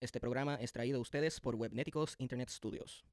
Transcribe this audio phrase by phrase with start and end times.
[0.00, 3.04] Este programa es traído a ustedes por Webnéticos Internet Studios.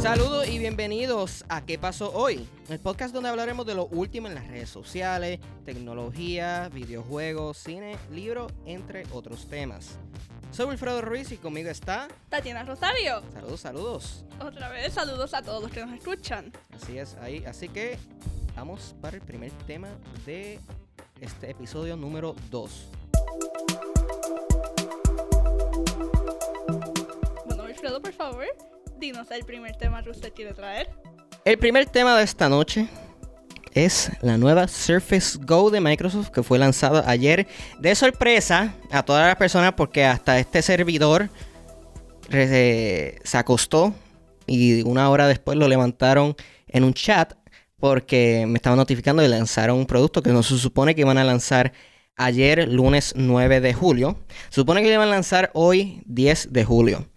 [0.00, 2.48] Saludos y bienvenidos a ¿Qué pasó hoy?
[2.68, 8.52] El podcast donde hablaremos de lo último en las redes sociales, tecnología, videojuegos, cine, libros,
[8.66, 9.98] entre otros temas.
[10.52, 13.20] Soy Wilfredo Ruiz y conmigo está Tatiana Rosario.
[13.32, 14.24] Saludos, saludos.
[14.38, 16.52] Otra vez, saludos a todos los que nos escuchan.
[16.70, 17.44] Así es, ahí.
[17.44, 17.98] Así que
[18.54, 19.88] vamos para el primer tema
[20.24, 20.60] de
[21.20, 22.88] este episodio número 2.
[27.46, 28.44] Bueno, Wilfredo, por favor,
[28.98, 30.90] dinos el primer tema que usted quiere traer.
[31.44, 32.88] El primer tema de esta noche
[33.72, 37.46] es la nueva Surface Go de Microsoft que fue lanzado ayer
[37.80, 41.28] de sorpresa a todas las personas porque hasta este servidor
[42.30, 43.94] se acostó
[44.46, 46.34] y una hora después lo levantaron
[46.68, 47.34] en un chat
[47.84, 51.24] porque me estaban notificando de lanzar un producto que no se supone que iban a
[51.24, 51.74] lanzar
[52.16, 54.24] ayer lunes 9 de julio.
[54.48, 57.10] Se supone que lo iban a lanzar hoy 10 de julio.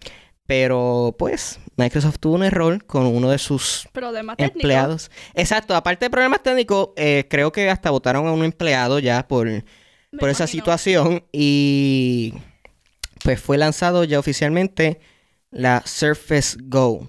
[0.44, 3.88] Pero pues Microsoft tuvo un error con uno de sus
[4.36, 5.10] empleados.
[5.32, 9.46] Exacto, aparte de problemas técnicos, eh, creo que hasta votaron a un empleado ya por,
[9.46, 9.62] Me
[10.20, 12.34] por esa situación y
[13.24, 15.00] pues fue lanzado ya oficialmente
[15.50, 17.08] la Surface Go.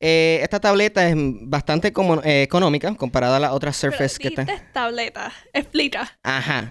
[0.00, 4.28] Eh, esta tableta es bastante como- eh, económica comparada a las otras Pero Surface que
[4.28, 4.46] están.
[4.72, 5.32] tableta.
[5.52, 6.18] Explica.
[6.22, 6.68] Ajá.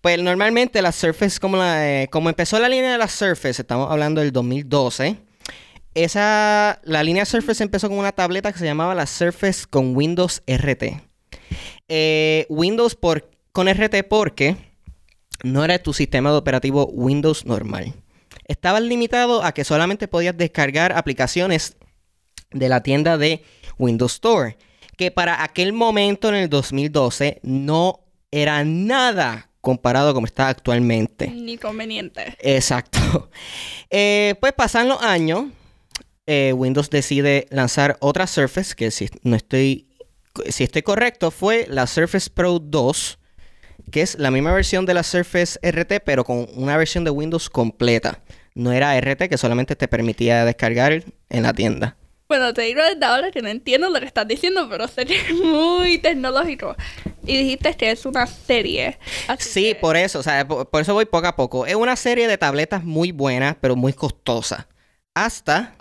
[0.00, 3.90] Pues normalmente la Surface, como, la, eh, como empezó la línea de la Surface, estamos
[3.90, 5.16] hablando del 2012.
[5.94, 10.42] Esa, la línea Surface empezó con una tableta que se llamaba la Surface con Windows
[10.46, 11.00] RT.
[12.48, 14.56] Windows por, con RT porque
[15.44, 17.94] no era tu sistema de operativo Windows normal.
[18.48, 21.76] Estabas limitado a que solamente podías descargar aplicaciones
[22.54, 23.42] de la tienda de
[23.78, 24.56] Windows Store,
[24.96, 31.28] que para aquel momento en el 2012 no era nada comparado como está actualmente.
[31.28, 32.36] Ni conveniente.
[32.40, 33.30] Exacto.
[33.96, 35.44] Eh, pues pasan los años,
[36.26, 39.86] eh, Windows decide lanzar otra Surface, que si no estoy,
[40.48, 43.18] si estoy correcto, fue la Surface Pro 2,
[43.92, 47.48] que es la misma versión de la Surface RT, pero con una versión de Windows
[47.48, 48.20] completa.
[48.54, 51.96] No era RT que solamente te permitía descargar en la tienda.
[52.36, 55.98] Bueno, te digo desde ahora que no entiendo lo que estás diciendo, pero es muy
[55.98, 56.74] tecnológico.
[57.24, 58.98] Y dijiste que es una serie.
[59.38, 61.64] Sí, que- por eso, o sea, por, por eso voy poco a poco.
[61.64, 64.66] Es una serie de tabletas muy buenas, pero muy costosas.
[65.14, 65.76] Hasta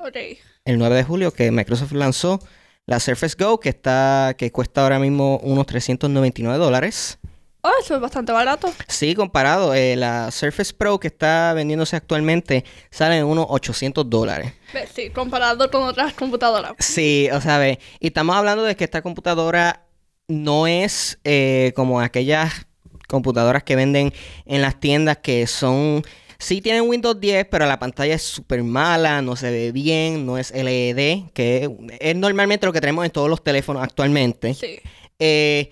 [0.63, 2.39] el 9 de julio que Microsoft lanzó
[2.85, 7.17] la Surface Go, que está, que cuesta ahora mismo unos 399 dólares.
[7.65, 8.69] Oh, eso es bastante barato.
[8.89, 14.51] Sí, comparado, eh, la Surface Pro que está vendiéndose actualmente sale en unos 800 dólares.
[14.93, 16.73] Sí, comparado con otras computadoras.
[16.79, 19.85] Sí, o sea, ve, y estamos hablando de que esta computadora
[20.27, 22.67] no es eh, como aquellas
[23.07, 24.11] computadoras que venden
[24.45, 26.03] en las tiendas que son...
[26.39, 30.37] Sí tienen Windows 10, pero la pantalla es súper mala, no se ve bien, no
[30.37, 31.69] es LED, que
[32.01, 34.53] es normalmente lo que tenemos en todos los teléfonos actualmente.
[34.53, 34.81] Sí.
[35.19, 35.71] Eh,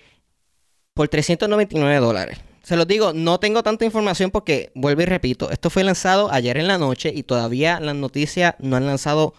[0.94, 2.40] por 399 dólares.
[2.64, 6.58] Se los digo, no tengo tanta información porque, vuelvo y repito, esto fue lanzado ayer
[6.58, 9.34] en la noche y todavía las noticias no han lanzado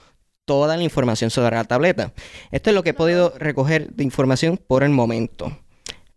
[0.45, 2.13] toda la información sobre la tableta.
[2.51, 5.57] Esto es lo que he podido recoger de información por el momento.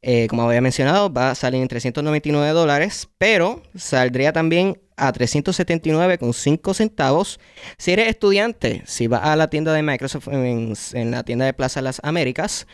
[0.02, 6.74] Eh, como había mencionado, va a salir en 399 dólares, pero saldría también a 379,5
[6.74, 7.40] centavos
[7.78, 8.84] si eres estudiante.
[8.86, 12.68] Si vas a la tienda de Microsoft en, en la tienda de Plaza Las Américas,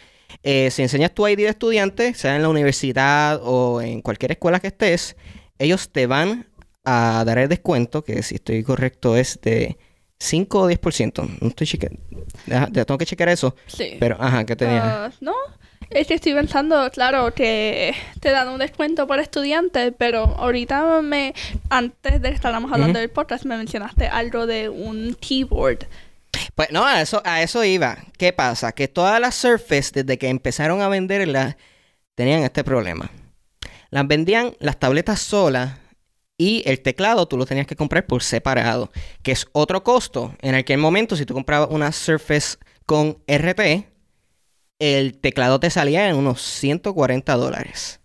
[0.44, 4.60] eh, si enseñas tu ID de estudiante, sea en la universidad o en cualquier escuela
[4.60, 5.16] que estés,
[5.60, 6.48] ellos te van
[6.84, 9.78] a dar el descuento, que si estoy correcto es de
[10.20, 11.38] 5 o 10%.
[11.42, 12.00] No estoy cheque-
[12.46, 13.56] Deja- ya tengo que checar eso.
[13.68, 13.98] Sí.
[14.00, 15.06] Pero, ajá, ¿qué tenía?
[15.06, 15.34] Ah, no,
[15.92, 21.34] es que estoy pensando, claro, que te dan un descuento por estudiante, pero ahorita me,
[21.70, 25.86] antes de que estábamos hablando del podcast, me mencionaste algo de un keyboard.
[26.56, 27.98] Pues no, a eso, a eso iba.
[28.18, 28.72] ¿Qué pasa?
[28.72, 31.56] Que todas las Surface, desde que empezaron a venderlas,
[32.16, 33.10] tenían este problema.
[33.90, 35.74] Las vendían las tabletas solas
[36.38, 38.92] y el teclado tú lo tenías que comprar por separado,
[39.22, 40.36] que es otro costo.
[40.42, 43.86] En aquel momento, si tú comprabas una Surface con RT,
[44.80, 48.00] el teclado te salía en unos 140 dólares.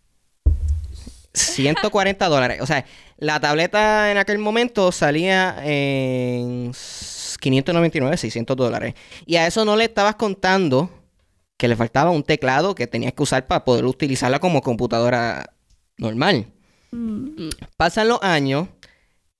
[1.33, 2.61] 140 dólares.
[2.61, 2.85] O sea,
[3.19, 6.73] la tableta en aquel momento salía en
[7.39, 8.95] 599, 600 dólares.
[9.27, 10.91] Y a eso no le estabas contando
[11.57, 15.55] que le faltaba un teclado que tenías que usar para poder utilizarla como computadora
[15.97, 16.47] normal.
[16.93, 18.69] Mm, Pasan los años,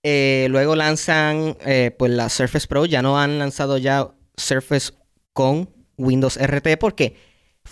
[0.03, 4.93] eh, luego lanzan eh, pues la Surface Pro, ya no han lanzado ya Surface
[5.33, 7.17] con Windows RT porque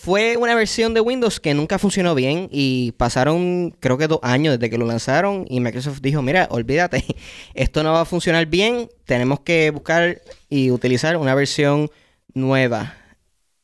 [0.04, 4.52] Fue una versión de Windows que nunca funcionó bien y pasaron creo que dos años
[4.52, 7.02] desde que lo lanzaron y Microsoft dijo, mira, olvídate,
[7.54, 10.20] esto no va a funcionar bien, tenemos que buscar
[10.50, 11.88] y utilizar una versión
[12.34, 12.94] nueva.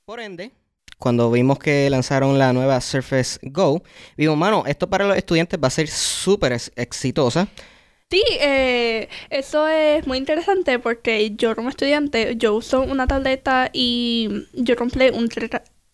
[0.06, 0.52] Por ende,
[0.98, 3.82] cuando vimos que lanzaron la nueva Surface Go,
[4.16, 7.48] vimos, mano, esto para los estudiantes va a ser súper exitosa.
[8.10, 14.46] Sí, eh, eso es muy interesante porque yo como estudiante, yo uso una tableta y
[14.54, 15.28] yo compré un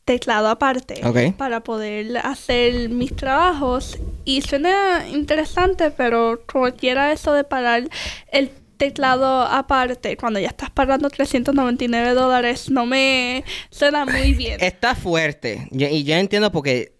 [0.07, 1.03] teclado aparte
[1.37, 3.99] para poder hacer mis trabajos.
[4.25, 7.89] Y suena interesante, pero como quiera eso de parar
[8.31, 10.17] el teclado aparte.
[10.17, 14.59] Cuando ya estás pagando 399 dólares no me suena muy bien.
[14.61, 15.69] Está fuerte.
[15.73, 16.95] Y ya entiendo porque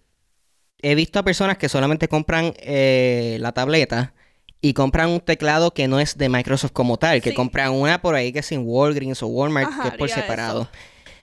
[0.81, 4.13] he visto a personas que solamente compran eh, la tableta
[4.59, 8.15] y compran un teclado que no es de Microsoft como tal, que compran una por
[8.15, 10.67] ahí que es en Walgreens o Walmart, que es por separado.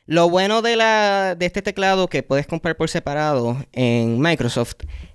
[0.06, 4.74] Lo bueno de, la, de este teclado que puedes comprar por separado en Microsoft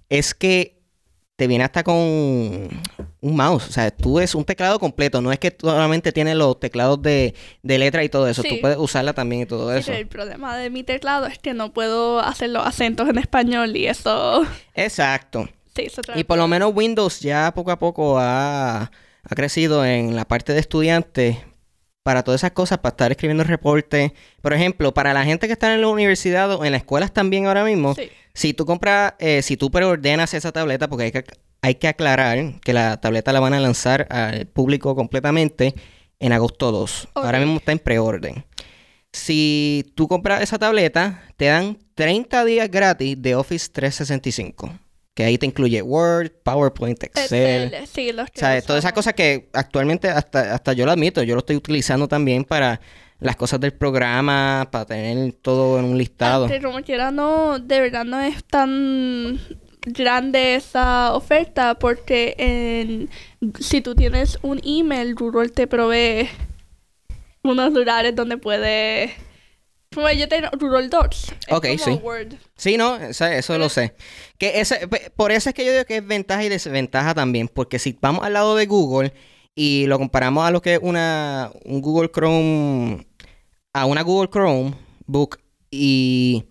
[0.09, 0.79] es que
[1.35, 2.69] te viene hasta con un
[3.21, 3.67] mouse.
[3.67, 5.21] O sea, tú es un teclado completo.
[5.21, 7.33] No es que solamente tiene los teclados de,
[7.63, 8.43] letra y todo eso.
[8.43, 9.93] Tú puedes usarla también y todo eso.
[9.93, 13.87] El problema de mi teclado es que no puedo hacer los acentos en español y
[13.87, 14.45] eso.
[14.73, 15.47] Exacto.
[16.15, 20.51] y por lo menos Windows ya poco a poco ha, ha crecido en la parte
[20.51, 21.37] de estudiantes
[22.09, 24.13] para todas esas cosas, para estar escribiendo reportes.
[24.41, 27.45] Por ejemplo, para la gente que está en la universidad o en las escuelas también
[27.45, 27.93] ahora mismo,
[28.33, 31.23] si tú compras, eh, si tú preordenas esa tableta, porque hay que,
[31.61, 35.75] hay que aclarar que la tableta la van a lanzar al público completamente
[36.19, 37.09] en agosto 2.
[37.13, 38.43] Ahora mismo está en preorden.
[39.13, 44.71] Si tú compras esa tableta, te dan 30 días gratis de Office 365
[45.19, 47.75] que ahí te incluye Word, PowerPoint, Excel.
[47.91, 51.35] sí, los o sea, todas esas cosas que actualmente hasta, hasta yo lo admito, yo
[51.35, 52.79] lo estoy utilizando también para
[53.19, 56.47] las cosas del programa, para tener todo en un listado.
[56.47, 59.41] Pero como quiera, no, de verdad no es tan
[59.81, 63.09] grande esa oferta porque en,
[63.59, 66.29] si tú tienes un email, Google te provee
[67.43, 69.11] unos lugares donde puedes
[69.89, 71.33] pues yo tengo Google Docs.
[71.49, 71.99] ok, sí.
[72.55, 73.95] Sí, no, eso, lo sé.
[74.37, 77.47] Que ese, por eso es que yo digo que es ventaja y desventaja también.
[77.47, 79.13] Porque si vamos al lado de Google
[79.55, 83.07] y lo comparamos a lo que es una, un Google Chrome,
[83.73, 84.73] a una Google Chrome
[85.05, 85.39] Book
[85.71, 86.45] y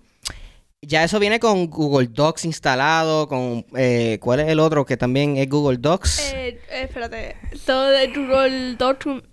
[0.81, 3.67] ya eso viene con Google Docs instalado, con...
[3.77, 6.33] Eh, ¿Cuál es el otro que también es Google Docs?
[6.33, 7.37] Eh, eh espérate.
[7.67, 8.77] Todo de Google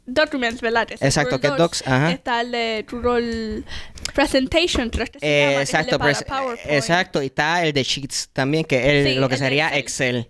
[0.05, 0.87] Documents, ¿verdad?
[0.99, 2.11] Exacto, que Docs, ajá.
[2.11, 3.63] Está el de Google
[4.15, 5.99] Presentation, que se llama, exacto,
[6.65, 7.21] exacto.
[7.21, 10.29] Y está el de Sheets también, que es lo que sería Excel.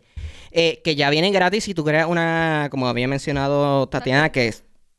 [0.51, 4.53] Eh, que ya viene gratis si tú creas una, como había mencionado Tatiana, que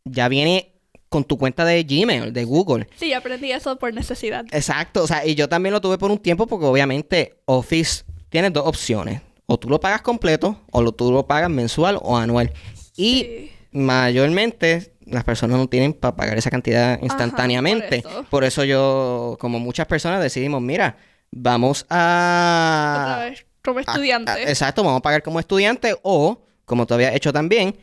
[0.05, 0.76] ya viene
[1.17, 2.87] con tu cuenta de Gmail, de Google.
[2.97, 4.45] Sí, aprendí eso por necesidad.
[4.53, 8.51] Exacto, o sea, y yo también lo tuve por un tiempo porque obviamente Office tiene
[8.51, 9.23] dos opciones.
[9.47, 12.53] O tú lo pagas completo o lo, tú lo pagas mensual o anual.
[12.99, 18.05] Y mayormente las personas no tienen para pagar esa cantidad instantáneamente.
[18.29, 18.65] por, eso.
[18.65, 20.99] yo, como muchas personas, decidimos, mira,
[21.31, 23.31] vamos a...
[23.65, 24.51] como estudiante.
[24.51, 27.75] exacto, vamos a pagar como estudiante o, como tú habías hecho también,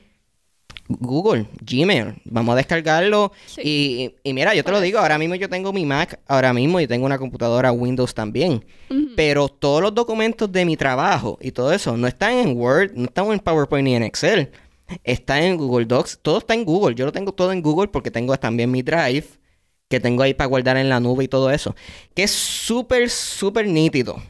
[0.87, 3.31] Google, Gmail, vamos a descargarlo.
[3.63, 6.87] Y, mira, yo te lo digo, ahora mismo yo tengo mi Mac, ahora mismo y
[6.87, 8.65] tengo una computadora Windows también.
[9.15, 13.05] Pero todos los documentos de mi trabajo y todo eso no están en Word, no
[13.05, 14.51] están en PowerPoint ni en Excel.
[15.03, 16.95] Está en Google Docs, todo está en Google.
[16.95, 19.25] Yo lo tengo todo en Google porque tengo también mi Drive,
[19.89, 21.75] que tengo ahí para guardar en la nube y todo eso.
[22.13, 24.21] Que es súper, súper nítido.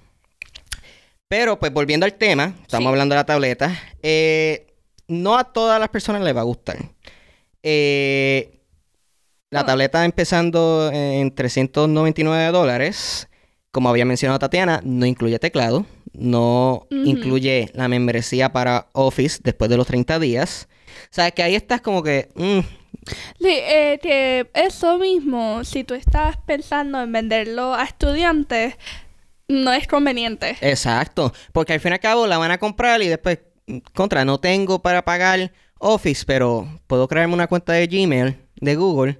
[1.27, 3.75] Pero pues volviendo al tema, estamos hablando de la tableta.
[4.03, 4.67] Eh,
[5.13, 6.77] no a todas las personas les va a gustar.
[7.61, 8.59] Eh,
[9.49, 9.65] la ah.
[9.65, 13.29] tableta empezando en 399 dólares.
[13.71, 19.77] Como había mencionado Tatiana, no incluye teclado, no incluye la membresía para Office después de
[19.77, 20.67] los 30 días.
[21.05, 22.29] O sea, que ahí estás como que...
[22.35, 22.59] Mm.
[23.39, 28.75] Sí, eh, que eso mismo, si tú estás pensando en venderlo a estudiantes,
[29.47, 30.55] no es conveniente.
[30.61, 33.39] Exacto, porque al fin y al cabo la van a comprar y después
[33.93, 39.19] contra, no tengo para pagar Office, pero puedo crearme una cuenta de Gmail de Google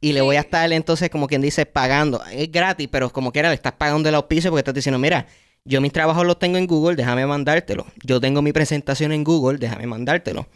[0.00, 2.22] y le voy a estar entonces como quien dice pagando.
[2.32, 5.26] Es gratis, pero como quiera le estás pagando el auspicio porque estás diciendo, mira,
[5.64, 7.86] yo mis trabajos los tengo en Google, déjame mandártelo.
[8.02, 10.48] Yo tengo mi presentación en Google, déjame mandártelo.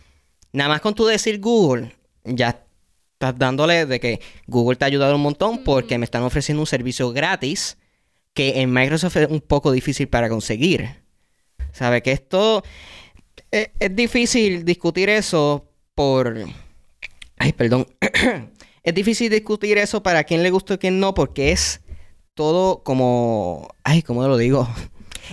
[0.52, 1.92] Nada más con tu decir Google,
[2.24, 2.64] ya
[3.12, 6.66] estás dándole de que Google te ha ayudado un montón porque me están ofreciendo un
[6.66, 7.78] servicio gratis
[8.34, 10.88] que en Microsoft es un poco difícil para conseguir.
[11.72, 12.02] ¿Sabe?
[12.02, 12.62] Que esto
[13.50, 16.36] es, difícil discutir eso por...
[17.38, 17.86] Ay, perdón.
[18.82, 21.80] es difícil discutir eso para quien le gusta y quien no, porque es
[22.34, 23.68] todo como...
[23.84, 24.68] Ay, ¿cómo lo digo?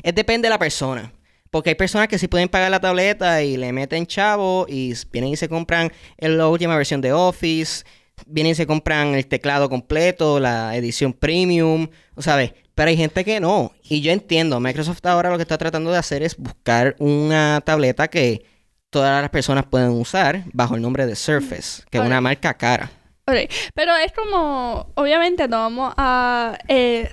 [0.01, 1.13] Es depende de la persona.
[1.51, 5.33] Porque hay personas que sí pueden pagar la tableta y le meten chavo y vienen
[5.33, 7.85] y se compran la última versión de Office,
[8.25, 12.53] vienen y se compran el teclado completo, la edición premium, ¿sabes?
[12.75, 13.73] Pero hay gente que no.
[13.83, 18.07] Y yo entiendo, Microsoft ahora lo que está tratando de hacer es buscar una tableta
[18.07, 18.45] que
[18.89, 22.91] todas las personas pueden usar bajo el nombre de Surface, que es una marca cara.
[23.25, 26.57] Pero es como, obviamente no vamos a...
[26.67, 27.09] Eh,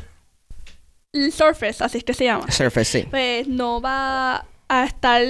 [1.32, 2.50] Surface, así es que se llama.
[2.50, 3.06] Surface, sí.
[3.10, 5.20] Pues no va a estar,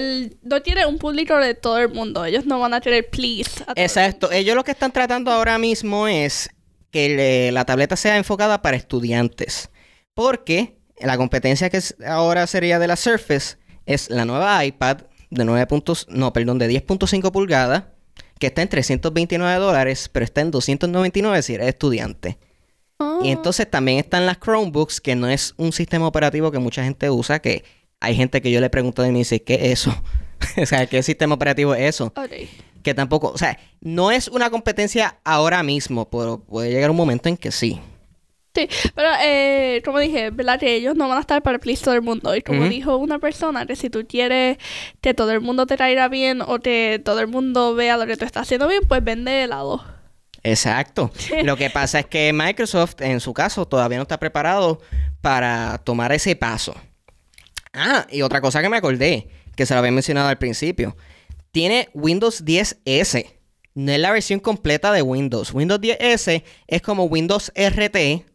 [0.43, 2.23] no tiene un público de todo el mundo.
[2.23, 3.65] Ellos no van a tener please.
[3.75, 4.31] Exacto.
[4.31, 6.51] Ellos lo que están tratando ahora mismo es
[6.91, 9.71] que la tableta sea enfocada para estudiantes.
[10.13, 13.57] Porque la competencia que ahora sería de la Surface
[13.87, 14.97] es la nueva iPad
[15.31, 17.85] de 9 puntos, no, perdón, de 10.5 pulgadas,
[18.37, 22.37] que está en 329 dólares, pero está en 299 si eres estudiante.
[22.99, 23.21] Y oh.
[23.23, 27.39] entonces también están las Chromebooks, que no es un sistema operativo que mucha gente usa,
[27.39, 27.63] que
[28.01, 29.95] hay gente que yo le pregunto y me dice, ¿qué es eso?
[30.61, 32.11] o sea, ¿qué sistema operativo es eso?
[32.83, 37.29] Que tampoco, o sea, no es una competencia ahora mismo, pero puede llegar un momento
[37.29, 37.79] en que sí.
[38.53, 40.59] Sí, pero eh, como dije, ¿verdad?
[40.59, 42.35] Que ellos no van a estar para el todo el mundo.
[42.35, 44.57] Y como dijo una persona, que si tú quieres
[44.99, 48.17] que todo el mundo te traiga bien o que todo el mundo vea lo que
[48.17, 49.85] tú estás haciendo bien, pues vende helado.
[50.43, 51.11] Exacto.
[51.43, 54.81] lo que pasa es que Microsoft, en su caso, todavía no está preparado
[55.21, 56.75] para tomar ese paso.
[57.73, 60.95] Ah, y otra cosa que me acordé, que se lo había mencionado al principio.
[61.51, 63.33] Tiene Windows 10S.
[63.73, 65.53] No es la versión completa de Windows.
[65.53, 68.25] Windows 10S es como Windows RT,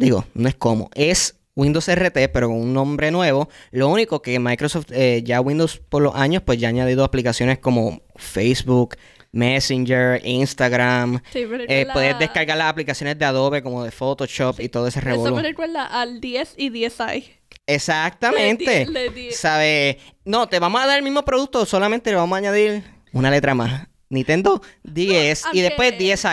[0.00, 3.50] Digo, no es como, es Windows RT, pero con un nombre nuevo.
[3.70, 7.58] Lo único que Microsoft, eh, ya Windows por los años, pues ya ha añadido aplicaciones
[7.58, 8.96] como Facebook,
[9.32, 11.20] Messenger, Instagram.
[11.30, 15.26] Sí, eh, Puedes descargar las aplicaciones de Adobe como de Photoshop y todo ese revolú.
[15.26, 17.39] Eso me recuerda al 10 y 10i.
[17.74, 18.86] Exactamente.
[19.32, 19.98] ¿Sabe?
[20.24, 23.54] No, te vamos a dar el mismo producto, solamente le vamos a añadir una letra
[23.54, 23.86] más.
[24.08, 26.24] Nintendo 10 y después 10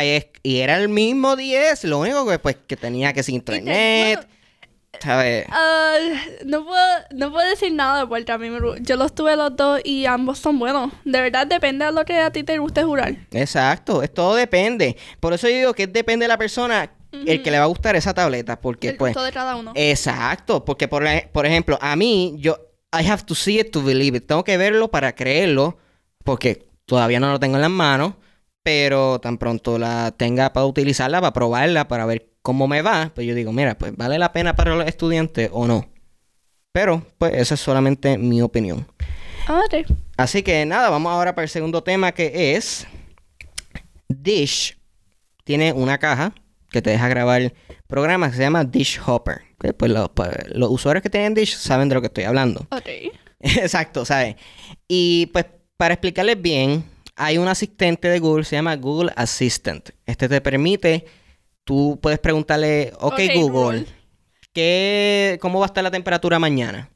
[0.42, 4.28] y era el mismo 10, lo único que pues que tenía que ser internet.
[5.00, 5.46] ¿sabes?
[5.50, 5.98] Ah,
[6.46, 8.50] no, puedo, no puedo decir nada de vuelta a mí.
[8.82, 10.92] Yo los tuve los dos y ambos son buenos.
[11.06, 13.16] De verdad depende de lo que a ti te guste jurar.
[13.32, 14.98] Exacto, es todo depende.
[15.20, 16.92] Por eso yo digo que depende de la persona
[17.26, 18.60] el que le va a gustar esa tableta.
[18.60, 19.16] Porque el pues.
[19.16, 19.72] de cada uno.
[19.76, 22.60] Exacto, porque por, por ejemplo, a mí, yo.
[22.98, 24.28] I have to see it to believe it.
[24.28, 25.78] Tengo que verlo para creerlo.
[26.24, 28.14] Porque Todavía no lo tengo en las manos,
[28.64, 33.28] pero tan pronto la tenga para utilizarla, para probarla, para ver cómo me va, pues
[33.28, 35.86] yo digo, mira, pues vale la pena para los estudiantes o no.
[36.72, 38.88] Pero, pues esa es solamente mi opinión.
[40.16, 42.88] Así que nada, vamos ahora para el segundo tema que es
[44.08, 44.78] Dish.
[45.44, 46.34] Tiene una caja
[46.78, 47.54] que te deja grabar
[47.88, 49.42] programas que se llama Dish Hopper.
[49.58, 52.68] pues, los, pues, los, usuarios que tienen Dish saben de lo que estoy hablando.
[53.40, 54.36] Exacto, ¿sabes?
[54.88, 56.84] Y pues para explicarles bien,
[57.16, 59.90] hay un asistente de Google, se llama Google Assistant.
[60.06, 61.06] Este te permite,
[61.64, 63.88] tú puedes preguntarle, ok, Google,
[64.54, 66.92] ¿qué, ¿cómo va a estar la temperatura mañana?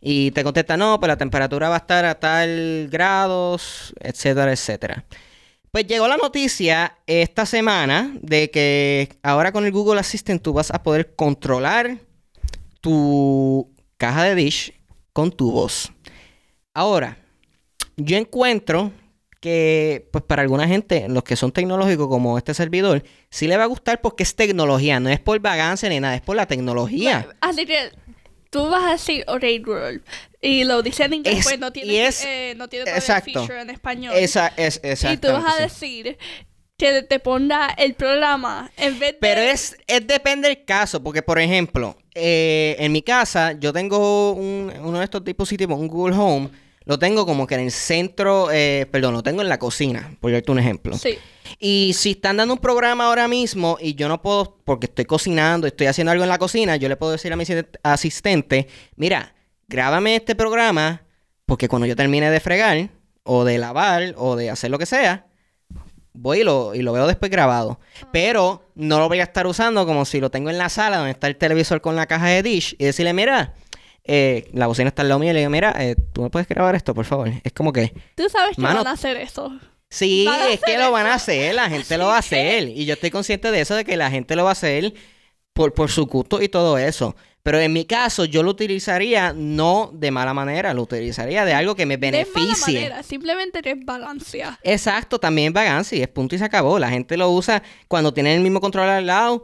[0.00, 5.04] Y te contesta, no, pues la temperatura va a estar a tal grados, etcétera, etcétera.
[5.72, 10.70] Pues llegó la noticia esta semana de que ahora con el Google Assistant tú vas
[10.70, 11.96] a poder controlar
[12.82, 14.74] tu caja de dish
[15.14, 15.90] con tu voz.
[16.74, 17.16] Ahora,
[17.96, 18.92] yo encuentro
[19.40, 23.64] que, pues para alguna gente, los que son tecnológicos como este servidor, sí le va
[23.64, 27.26] a gustar porque es tecnología, no es por vagancia ni nada, es por la tecnología.
[27.64, 27.90] que
[28.52, 30.02] tú vas a decir Orange World
[30.42, 34.14] y lo dice en inglés, pues no tiene, eh, no tiene feature en español.
[34.14, 36.18] Esa, es, y tú vas a decir
[36.76, 39.18] que te ponga el programa en vez de...
[39.20, 44.32] Pero es, es depende del caso, porque por ejemplo, eh, en mi casa yo tengo
[44.32, 46.50] un, uno de estos dispositivos, un Google Home,
[46.84, 50.32] lo tengo como que en el centro, eh, perdón, lo tengo en la cocina, por
[50.32, 50.96] darte un ejemplo.
[50.96, 51.18] Sí.
[51.58, 55.66] Y si están dando un programa ahora mismo y yo no puedo, porque estoy cocinando,
[55.66, 57.44] estoy haciendo algo en la cocina, yo le puedo decir a mi
[57.82, 59.34] asistente, mira,
[59.68, 61.02] grábame este programa,
[61.46, 62.90] porque cuando yo termine de fregar,
[63.24, 65.26] o de lavar, o de hacer lo que sea,
[66.12, 67.78] voy y lo, y lo veo después grabado.
[68.02, 68.08] Ah.
[68.12, 71.12] Pero no lo voy a estar usando como si lo tengo en la sala donde
[71.12, 73.54] está el televisor con la caja de dish y decirle, mira,
[74.04, 76.48] eh, la bocina está al lado mío y le digo, mira, eh, tú me puedes
[76.48, 77.30] grabar esto, por favor.
[77.44, 77.92] Es como que...
[78.16, 79.52] Tú sabes que van a hacer eso.
[79.88, 82.68] Sí, es que lo van a hacer, la gente lo va a hacer.
[82.68, 84.94] Y yo estoy consciente de eso, de que la gente lo va a hacer
[85.52, 87.14] por, por su gusto y todo eso.
[87.42, 91.74] Pero en mi caso, yo lo utilizaría no de mala manera, lo utilizaría de algo
[91.74, 92.40] que me beneficie.
[92.40, 94.58] De mala manera, simplemente es vagancia.
[94.62, 96.78] Exacto, también es vagancia y es punto y se acabó.
[96.78, 99.42] La gente lo usa cuando tienen el mismo control al lado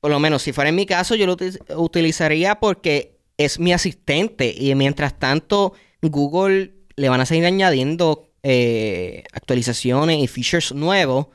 [0.00, 1.36] por lo menos si fuera en mi caso, yo lo
[1.76, 9.24] utilizaría porque es mi asistente y mientras tanto Google le van a seguir añadiendo eh,
[9.32, 11.26] actualizaciones y features nuevos.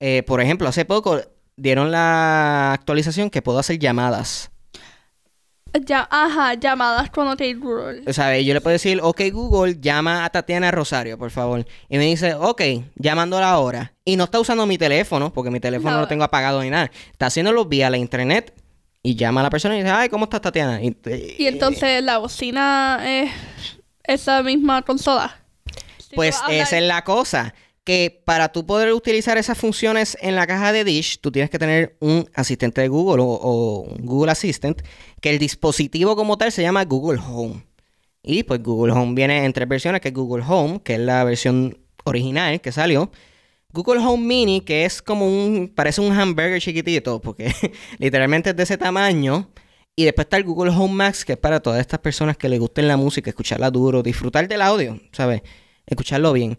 [0.00, 1.20] Eh, por ejemplo, hace poco
[1.56, 4.50] dieron la actualización que puedo hacer llamadas.
[5.84, 8.02] Ya, ajá, llamadas con OK Google.
[8.06, 11.66] O sea, yo le puedo decir, ok Google, llama a Tatiana Rosario, por favor.
[11.88, 12.62] Y me dice, ok,
[12.96, 13.92] llamándola ahora.
[14.04, 16.00] Y no está usando mi teléfono, porque mi teléfono no.
[16.00, 16.90] lo tengo apagado ni nada.
[17.12, 18.54] Está haciéndolo vía la internet.
[19.08, 20.82] Y llama a la persona y dice, ay, ¿cómo estás Tatiana?
[20.82, 23.30] Y, entonces la bocina es
[24.04, 25.34] esa misma consola.
[26.14, 30.74] pues esa es la cosa que para tú poder utilizar esas funciones en la caja
[30.74, 34.82] de Dish, tú tienes que tener un asistente de Google o, un Google Assistant,
[35.22, 37.64] que el dispositivo como tal se llama Google Home.
[38.22, 41.24] Y pues Google Home viene en tres versiones, que es Google Home, que es la
[41.24, 43.10] versión original que salió.
[43.78, 47.54] Google Home Mini, que es como un, parece un hamburger chiquitito, porque
[47.98, 49.48] literalmente es de ese tamaño.
[49.94, 52.58] Y después está el Google Home Max, que es para todas estas personas que les
[52.58, 55.42] gusten la música, escucharla duro, disfrutar del audio, ¿sabes?
[55.86, 56.58] Escucharlo bien.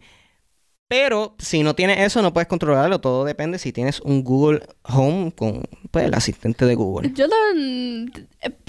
[0.88, 3.02] Pero si no tienes eso, no puedes controlarlo.
[3.02, 7.12] Todo depende si tienes un Google Home con pues, el asistente de Google.
[7.14, 7.36] Yo lo,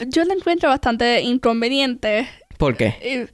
[0.08, 2.28] yo lo encuentro bastante inconveniente.
[2.58, 3.28] ¿Por qué?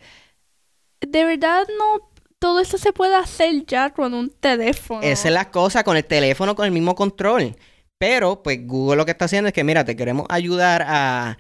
[1.01, 2.16] De verdad, no.
[2.47, 5.03] Todo eso se puede hacer ya con un teléfono.
[5.03, 7.57] Esa es la cosa, con el teléfono, con el mismo control.
[7.99, 11.39] Pero, pues Google lo que está haciendo es que, mira, te queremos ayudar a,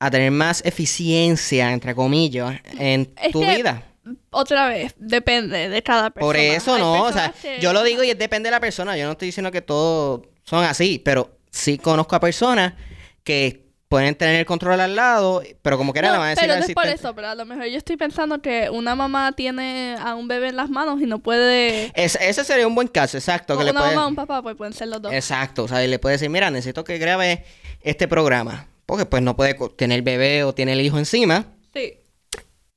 [0.00, 3.84] a tener más eficiencia, entre comillas, en tu vida
[4.30, 6.26] otra vez, depende de cada persona.
[6.26, 8.96] Por eso no, o sea, yo lo digo y es depende de la persona.
[8.96, 12.74] Yo no estoy diciendo que todos son así, pero sí conozco a personas
[13.22, 16.44] que pueden tener el control al lado, pero como quiera no, le van a decir
[16.46, 19.32] Pero no es por eso, pero a lo mejor yo estoy pensando que una mamá
[19.32, 21.90] tiene a un bebé en las manos y no puede...
[21.94, 23.56] ese sería un buen caso, exacto.
[23.56, 25.12] que una le mamá o un papá, pues pueden ser los dos.
[25.12, 27.44] Exacto, o sea, y le puede decir, mira, necesito que grabe
[27.80, 31.46] este programa, porque pues no puede tener el bebé o tiene el hijo encima.
[31.72, 31.98] Sí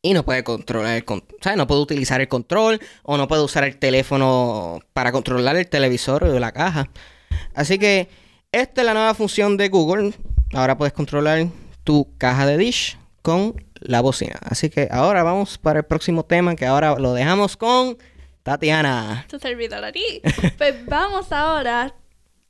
[0.01, 1.05] y no puede controlar el
[1.41, 1.57] ¿sabes?
[1.57, 6.23] No puede utilizar el control o no puede usar el teléfono para controlar el televisor
[6.23, 6.89] o la caja.
[7.53, 8.09] Así que
[8.51, 10.13] esta es la nueva función de Google.
[10.53, 11.47] Ahora puedes controlar
[11.83, 14.37] tu caja de dish con la bocina.
[14.41, 17.97] Así que ahora vamos para el próximo tema que ahora lo dejamos con
[18.43, 19.25] Tatiana.
[19.29, 20.21] Tu servidor a ti.
[20.57, 21.93] pues vamos ahora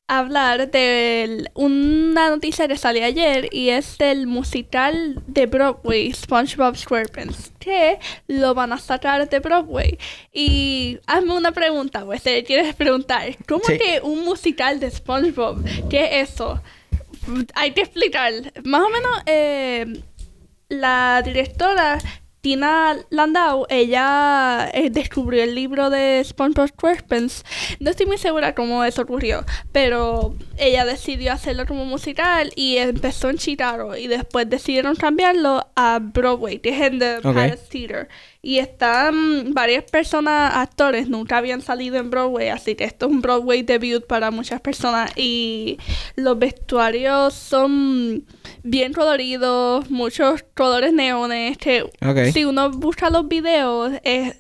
[0.08, 7.54] hablar de una noticia que salió ayer y es del musical de Broadway, SpongeBob SquarePants,
[7.60, 9.98] que lo van a sacar de Broadway.
[10.34, 15.64] Y hazme una pregunta, pues, te quieres preguntar, ¿cómo que un musical de SpongeBob?
[15.90, 16.62] ¿Qué es eso?
[17.56, 18.34] Hay que explicar.
[18.64, 20.02] Más o menos, eh,
[20.70, 22.00] la directora
[22.42, 27.46] Tina Landau, ella eh, descubrió el libro de SpongeBob SquarePants.
[27.80, 33.30] No estoy muy segura cómo eso ocurrió, pero ella decidió hacerlo como musical y empezó
[33.30, 38.10] en Chicago y después decidieron cambiarlo a Broadway, que es en The Palace Theater.
[38.44, 43.22] Y están varias personas, actores, nunca habían salido en Broadway, así que esto es un
[43.22, 45.12] Broadway debut para muchas personas.
[45.16, 45.78] Y
[46.16, 48.26] los vestuarios son
[48.64, 51.84] bien coloridos, muchos colores neones, que
[52.34, 54.34] si uno busca los videos, es,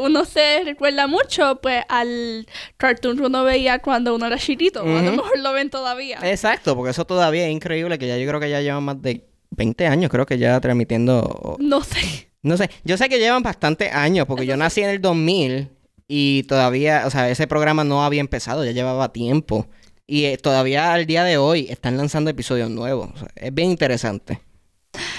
[0.00, 5.02] uno se recuerda mucho pues al cartoon que uno veía cuando uno era chiquito, a
[5.02, 6.20] lo mejor lo ven todavía.
[6.22, 9.24] Exacto, porque eso todavía es increíble, que ya yo creo que ya llevan más de
[9.50, 11.56] 20 años, creo que ya transmitiendo...
[11.58, 12.27] No sé.
[12.48, 15.68] No sé, yo sé que llevan bastantes años, porque yo nací en el 2000
[16.08, 19.66] y todavía, o sea, ese programa no había empezado, ya llevaba tiempo.
[20.06, 23.10] Y eh, todavía al día de hoy están lanzando episodios nuevos.
[23.36, 24.40] es bien interesante.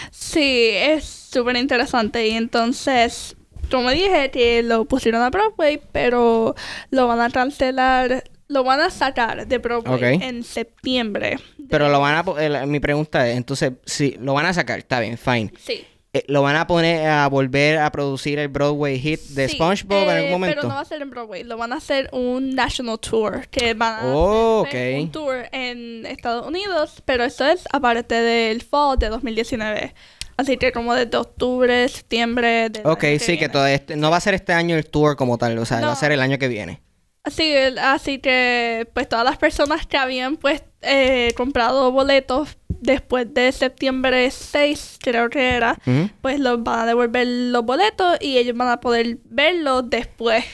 [0.10, 2.28] Sí, es súper interesante.
[2.28, 3.36] Y entonces,
[3.70, 6.56] como dije, que lo pusieron a Broadway, pero
[6.89, 11.38] lo van a cancelar, lo van a sacar de Broadway en septiembre.
[11.70, 12.65] Pero lo van a...
[12.65, 15.54] mi pregunta es, entonces, si lo van a sacar, está bien, fine.
[15.60, 15.86] Sí.
[16.12, 20.10] Eh, ¿Lo van a poner a volver a producir el Broadway hit de SpongeBob en
[20.10, 20.56] algún eh, momento?
[20.56, 23.48] Pero no va a ser en Broadway, lo van a hacer un national tour.
[23.50, 28.63] Que van a oh, hacer un tour en Estados Unidos, pero eso es aparte del
[28.63, 29.93] fall de 2019.
[30.36, 32.69] Así que como desde octubre, septiembre.
[32.69, 35.38] De ok, sí, que todo este, no va a ser este año el tour como
[35.38, 36.82] tal, o sea, va a ser el año que viene.
[37.24, 43.52] Así, así que pues todas las personas que habían pues eh, comprado boletos después de
[43.52, 45.78] septiembre 6, creo que era,
[46.22, 50.46] pues los van a devolver los boletos y ellos van a poder verlos después.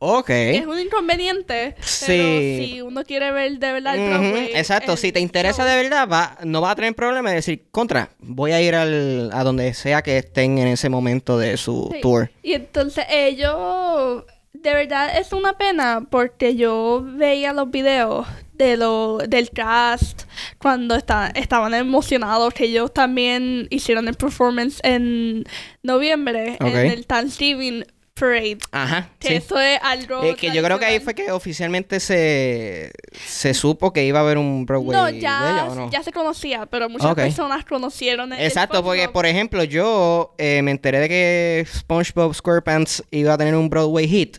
[0.00, 0.30] Ok.
[0.30, 1.74] Es un inconveniente.
[1.80, 2.06] Sí.
[2.06, 4.96] Pero si uno quiere ver de verdad el Exacto.
[4.96, 8.52] Si te interesa de verdad, va, no va a tener problema de decir, contra, voy
[8.52, 12.30] a ir al, a donde sea que estén en ese momento de su tour.
[12.42, 18.26] Y entonces ellos, de verdad es una pena porque yo veía los videos
[18.58, 20.24] de lo, del cast
[20.58, 25.44] cuando estaban emocionados que ellos también hicieron el performance en
[25.82, 27.84] noviembre en el Thanksgiving
[28.18, 28.58] Parade.
[28.72, 29.10] Ajá.
[29.18, 30.24] Que eso es algo.
[30.24, 32.90] Eh, que yo creo que ahí fue que oficialmente se,
[33.26, 34.96] se supo que iba a haber un Broadway.
[34.96, 40.34] No, ya, ya se conocía, pero muchas personas conocieron el Exacto, porque por ejemplo, yo
[40.38, 44.38] eh, me enteré de que SpongeBob SquarePants iba a tener un Broadway hit.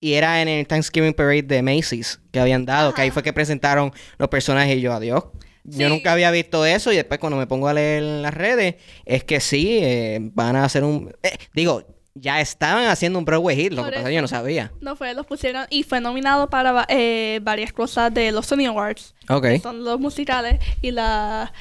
[0.00, 3.32] Y era en el Thanksgiving Parade de Macy's que habían dado, que ahí fue que
[3.32, 5.24] presentaron los personajes y yo, adiós.
[5.64, 8.74] Yo nunca había visto eso y después cuando me pongo a leer en las redes,
[9.06, 11.14] es que sí, eh, van a hacer un...
[11.54, 14.72] digo, ya estaban haciendo un Broadway hit, lo que pasa yo no sabía.
[14.80, 19.14] No fue, los pusieron y fue nominado para eh, varias cosas de los Sony Awards.
[19.28, 19.46] Ok.
[19.62, 21.52] son los musicales y la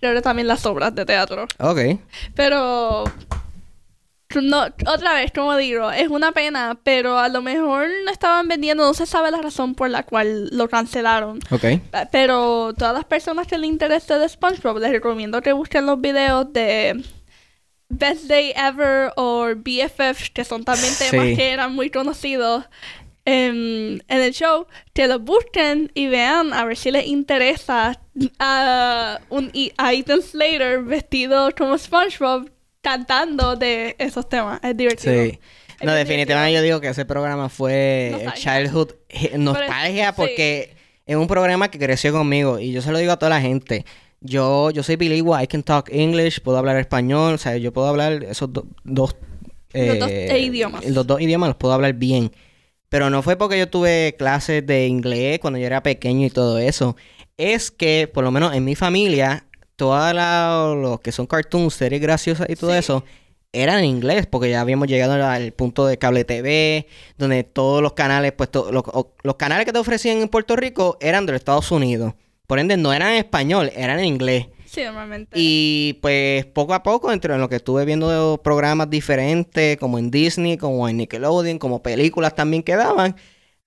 [0.00, 1.46] creo también las obras de teatro.
[1.58, 2.00] Ok.
[2.34, 3.04] Pero
[4.34, 8.84] no, otra vez, como digo, es una pena, pero a lo mejor no estaban vendiendo,
[8.84, 11.40] no se sabe la razón por la cual lo cancelaron.
[11.50, 11.64] Ok.
[12.12, 16.52] Pero todas las personas que les interese de SpongeBob, les recomiendo que busquen los videos
[16.52, 17.02] de
[17.88, 22.64] Best Day Ever o BFF, que son también temas que eran muy conocidos
[23.24, 27.98] en, el show, que los busquen y vean a ver si les interesa
[28.38, 32.50] a un a Ethan Slater vestido como SpongeBob
[32.88, 34.60] cantando de esos temas.
[34.62, 35.24] Es divertido.
[35.24, 35.38] Sí.
[35.82, 38.94] no, definitivamente yo digo que ese programa fue Childhood
[39.36, 40.74] Nostalgia porque
[41.04, 43.84] es un programa que creció conmigo y yo se lo digo a toda la gente.
[44.20, 47.86] Yo, yo soy bilingüe, I can talk English, puedo hablar español, o sea, yo puedo
[47.88, 48.64] hablar esos dos...
[48.84, 50.84] los dos eh, idiomas.
[50.86, 52.32] Los dos idiomas los puedo hablar bien.
[52.88, 56.58] Pero no fue porque yo tuve clases de inglés cuando yo era pequeño y todo
[56.58, 56.96] eso.
[57.36, 59.44] Es que, por lo menos en mi familia,
[59.78, 60.12] todos
[60.76, 63.04] los que son cartoons, series graciosas y todo eso,
[63.52, 67.92] eran en inglés, porque ya habíamos llegado al punto de cable TV, donde todos los
[67.92, 68.82] canales, pues los,
[69.22, 72.14] los canales que te ofrecían en Puerto Rico eran de los Estados Unidos.
[72.48, 74.48] Por ende, no eran en español, eran en inglés.
[74.66, 75.30] Sí, normalmente.
[75.38, 80.56] Y pues poco a poco, entre lo que estuve viendo programas diferentes, como en Disney,
[80.56, 83.14] como en Nickelodeon, como películas también que daban,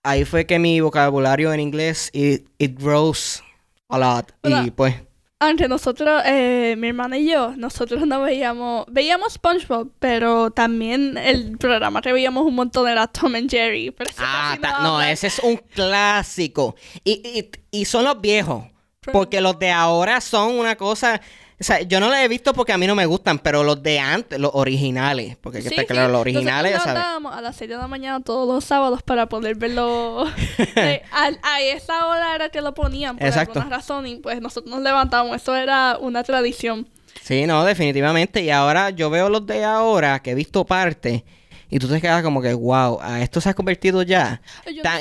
[0.04, 3.42] ahí fue que mi vocabulario en inglés, it, it grows
[3.88, 4.34] a lot.
[4.44, 4.96] y pues...
[5.44, 11.58] Aunque nosotros, eh, mi hermana y yo, nosotros no veíamos, veíamos SpongeBob, pero también el
[11.58, 13.92] programa que veíamos un montón era Tom and Jerry.
[14.20, 16.76] ah, no, ese es un clásico.
[17.04, 18.66] Y, y, y son los viejos.
[19.12, 21.20] Porque los de ahora son una cosa.
[21.62, 23.84] O sea, yo no los he visto porque a mí no me gustan, pero los
[23.84, 27.32] de antes, los originales, porque hay que estar claro, los originales, Nosotros ¿sabes?
[27.32, 30.26] a las 6 de la mañana todos los sábados para poder verlo.
[30.76, 34.82] Eh, a, esa hora era que lo ponían por alguna razón y pues nosotros nos
[34.82, 35.36] levantamos.
[35.36, 36.88] Eso era una tradición.
[37.22, 38.42] Sí, no, definitivamente.
[38.42, 41.24] Y ahora yo veo los de ahora, que he visto parte,
[41.70, 44.42] y tú te quedas como que, wow, a esto se ha convertido ya.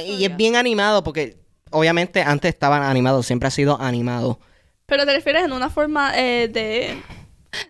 [0.05, 1.39] y es bien animado porque
[1.71, 4.41] obviamente antes estaban animados, siempre ha sido animado.
[4.91, 6.99] Pero te refieres en una forma eh, de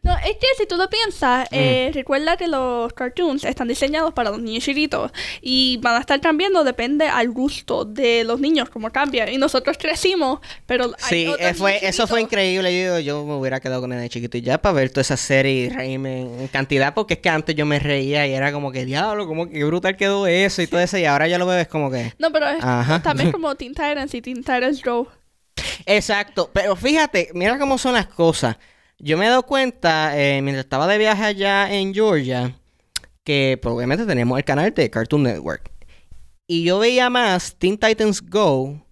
[0.03, 1.95] no, es que si tú lo piensas, eh, mm.
[1.95, 6.65] recuerda que los cartoons están diseñados para los niños chiquitos y van a estar cambiando,
[6.65, 9.31] depende al gusto de los niños, como cambia.
[9.31, 10.93] Y nosotros crecimos, pero...
[10.99, 12.85] Sí, eh, fue, eso fue increíble.
[12.85, 15.53] Yo, yo me hubiera quedado con el chiquito y ya para ver toda esa serie
[15.53, 18.85] y reírme en cantidad, porque es que antes yo me reía y era como que,
[18.85, 21.69] diablo, como que brutal quedó eso y todo eso, y ahora ya lo veo, es
[21.69, 22.13] como que...
[22.19, 22.63] No, pero es,
[23.03, 25.09] también como Teen Titans y Teen Titans Go.
[25.87, 28.57] Exacto, pero fíjate, mira cómo son las cosas.
[28.99, 32.55] Yo me he dado cuenta, eh, mientras estaba de viaje allá en Georgia,
[33.25, 35.71] que pues, obviamente tenemos el canal de Cartoon Network.
[36.47, 38.85] Y yo veía más Teen Titans Go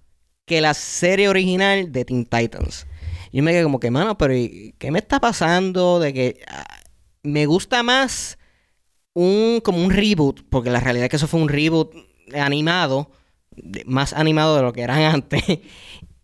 [0.46, 2.86] que la serie original de Teen Titans.
[3.30, 4.34] Y me quedé como que, mano, pero
[4.78, 6.00] ¿qué me está pasando?
[6.00, 6.66] De que ah,
[7.22, 8.38] me gusta más
[9.12, 11.92] un como un reboot, porque la realidad es que eso fue un reboot
[12.34, 13.10] animado,
[13.84, 15.42] más animado de lo que eran antes.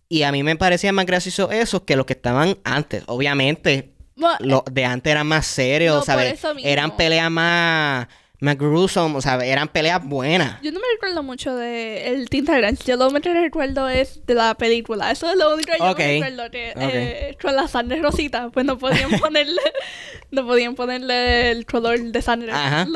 [0.09, 3.03] Y a mí me parecía más gracioso eso que los que estaban antes.
[3.07, 3.95] Obviamente,
[4.41, 6.41] los de antes eran más serios, ¿sabes?
[6.63, 8.09] Eran peleas más
[8.45, 10.61] más gruesome, o sea, eran peleas buenas.
[10.61, 12.85] Yo no me recuerdo mucho de el Titans.
[12.85, 15.11] Yo lo único que recuerdo es de la película.
[15.11, 16.51] Eso es lo único que yo me recuerdo.
[16.51, 19.63] Que, eh, con la sangre rosita, pues no podían ponerle,
[20.31, 22.53] no podían ponerle el color de sangre.
[22.53, 22.87] Ajá.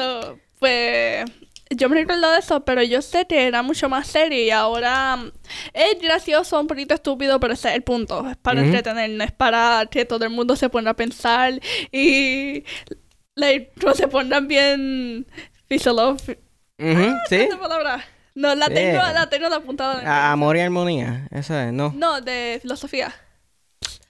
[0.59, 1.25] pues
[1.71, 5.17] yo me recuerdo de eso, pero yo sé que era mucho más serio y ahora
[5.17, 5.33] mm,
[5.75, 8.29] es gracioso, un poquito estúpido, pero ese es el punto.
[8.29, 11.61] Es para entretener, no es para que todo el mundo se ponga a pensar
[11.93, 12.65] y
[13.37, 15.27] no se pongan bien
[15.67, 16.45] filosóficos.
[16.81, 17.49] Ah, ¿Sí?
[17.61, 18.05] palabra?
[18.35, 20.31] No, la tengo, la tengo apuntada.
[20.31, 21.93] amor y armonía, esa es, ¿no?
[21.97, 23.13] No, de filosofía.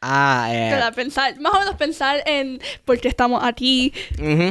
[0.00, 0.68] Ah, eh.
[0.70, 3.92] Para pensar, más o menos pensar en por qué estamos aquí.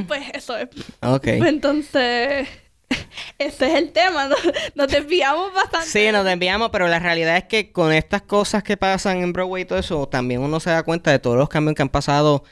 [0.07, 0.67] Pues eso es.
[1.01, 1.27] Ok.
[1.27, 2.47] Entonces
[3.37, 4.29] ese es el tema.
[4.75, 5.87] Nos, desviamos bastante.
[5.87, 9.63] Sí, nos desviamos, pero la realidad es que con estas cosas que pasan en Broadway
[9.63, 12.43] y todo eso, también uno se da cuenta de todos los cambios que han pasado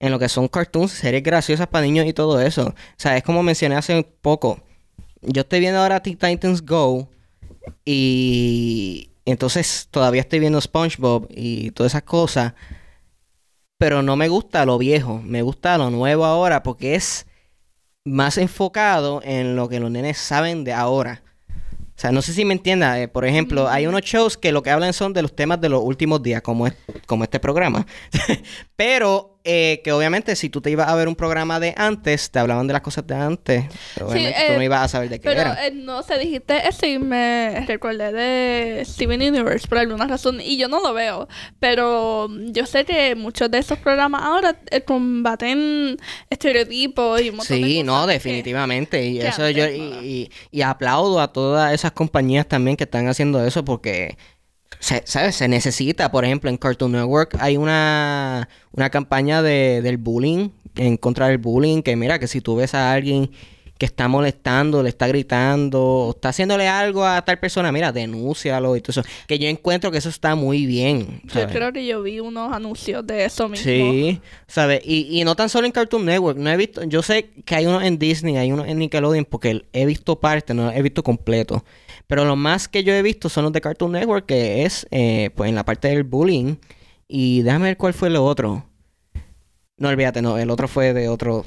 [0.00, 2.68] en lo que son cartoons, series graciosas para niños y todo eso.
[2.68, 4.60] O sea, es como mencioné hace poco.
[5.22, 7.08] Yo estoy viendo ahora Teen Titans Go
[7.84, 12.54] y entonces todavía estoy viendo SpongeBob y todas esas cosas.
[13.78, 17.26] Pero no me gusta lo viejo, me gusta lo nuevo ahora porque es
[18.04, 21.22] más enfocado en lo que los nenes saben de ahora.
[21.96, 23.00] O sea, no sé si me entienda.
[23.00, 25.68] Eh, por ejemplo, hay unos shows que lo que hablan son de los temas de
[25.68, 26.74] los últimos días, como, es,
[27.06, 27.86] como este programa.
[28.76, 32.38] Pero eh, que obviamente si tú te ibas a ver un programa de antes, te
[32.38, 33.66] hablaban de las cosas de antes.
[33.92, 35.66] Pero obviamente tú no eh, ibas a saber de qué pero, era.
[35.66, 40.40] Eh, no se dijiste eso y me recordé de Steven Universe por alguna razón.
[40.40, 41.28] Y yo no lo veo.
[41.60, 45.98] Pero yo sé que muchos de esos programas ahora combaten
[46.30, 49.04] estereotipos y un montón Sí, no, definitivamente.
[49.06, 49.66] y eso yo.
[49.68, 54.16] y, y aplaudo a todas esas compañías también que están haciendo eso porque
[54.80, 55.36] se, ¿sabes?
[55.36, 60.96] Se necesita, por ejemplo, en Cartoon Network hay una, una campaña de, del bullying, en
[60.96, 63.30] contra del bullying, que mira, que si tú ves a alguien
[63.78, 68.76] que está molestando, le está gritando, o está haciéndole algo a tal persona, mira, denúncialo
[68.76, 69.02] y todo eso.
[69.26, 71.20] Que yo encuentro que eso está muy bien.
[71.24, 73.64] Yo creo que yo vi unos anuncios de eso mismo.
[73.64, 74.80] Sí, ¿sabes?
[74.84, 77.66] Y, y no tan solo en Cartoon Network, no he visto, yo sé que hay
[77.66, 81.64] uno en Disney, hay uno en Nickelodeon, porque he visto parte, no he visto completo.
[82.06, 85.30] Pero lo más que yo he visto son los de Cartoon Network, que es eh,
[85.34, 86.56] pues en la parte del bullying.
[87.08, 88.64] Y déjame ver cuál fue el otro.
[89.76, 91.44] No, olvídate, no, el otro fue de otro.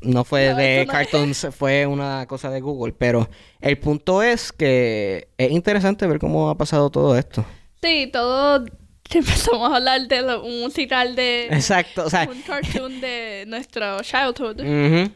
[0.00, 2.94] No fue de Cartoons, fue una cosa de Google.
[2.96, 3.28] Pero
[3.60, 7.44] el punto es que es interesante ver cómo ha pasado todo esto.
[7.82, 8.64] Sí, todo
[9.10, 14.62] empezamos a hablar de un musical de Exacto, o sea, un cartoon de nuestro childhood.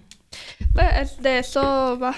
[0.72, 2.16] Pues de eso va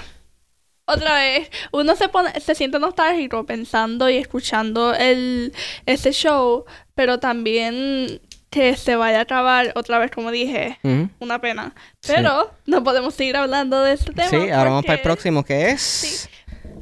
[0.87, 5.53] otra vez, uno se pone, se siente nostálgico pensando y escuchando el,
[5.85, 8.21] ese show, pero también
[8.51, 10.79] que se vaya a acabar otra vez, como dije,
[11.19, 11.75] una pena.
[12.07, 14.31] Pero no podemos seguir hablando de este tema.
[14.31, 16.31] Sí, ahora vamos para el próximo, que es...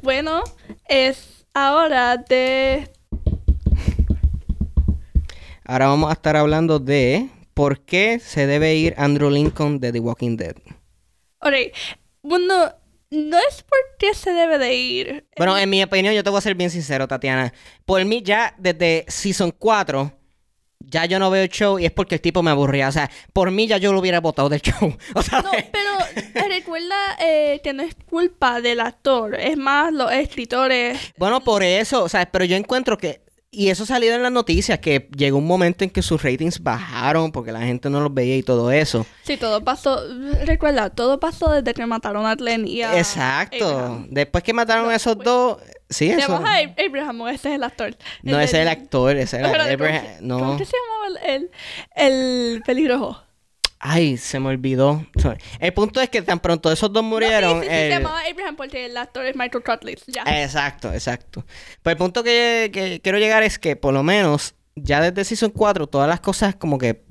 [0.01, 0.43] Bueno,
[0.87, 2.89] es ahora de...
[5.65, 9.99] Ahora vamos a estar hablando de por qué se debe ir Andrew Lincoln de The
[9.99, 10.55] Walking Dead.
[11.39, 11.53] Ok,
[12.21, 12.84] bueno
[13.15, 15.27] no es porque se debe de ir.
[15.37, 17.53] Bueno, en mi opinión, yo te voy a ser bien sincero, Tatiana.
[17.85, 20.11] Por mí, ya desde Season 4,
[20.79, 22.87] ya yo no veo el show y es porque el tipo me aburría.
[22.87, 24.95] O sea, por mí ya yo lo hubiera votado del show.
[25.13, 30.11] O sea, no, pero recuerda eh, que no es culpa del actor, es más los
[30.11, 30.99] escritores.
[31.17, 33.24] Bueno, por eso, o sea, pero yo encuentro que
[33.55, 37.31] y eso salió en las noticias, que llegó un momento en que sus ratings bajaron
[37.31, 39.05] porque la gente no los veía y todo eso.
[39.23, 39.99] Sí, todo pasó,
[40.43, 44.05] recuerda, todo pasó desde que mataron a Glenn y a Exacto.
[44.09, 45.57] Después que mataron a esos dos,
[45.89, 46.37] sí, eso.
[46.37, 47.95] Se Abraham, ese es el actor.
[48.21, 50.39] No, ese es el actor, ese era Abraham, no.
[50.39, 51.49] ¿Cómo se llamaba el,
[51.95, 52.63] el, el
[53.87, 55.05] Ay, se me olvidó.
[55.59, 57.57] El punto es que tan pronto esos dos murieron.
[57.57, 59.63] No, sí, sí, se llamaba Abraham porque el actor es Michael.
[60.07, 60.23] Ya.
[60.43, 61.45] Exacto, exacto.
[61.83, 65.85] Pues el punto que, quiero llegar es que por lo menos ya desde Season 4
[65.85, 67.03] todas las cosas como que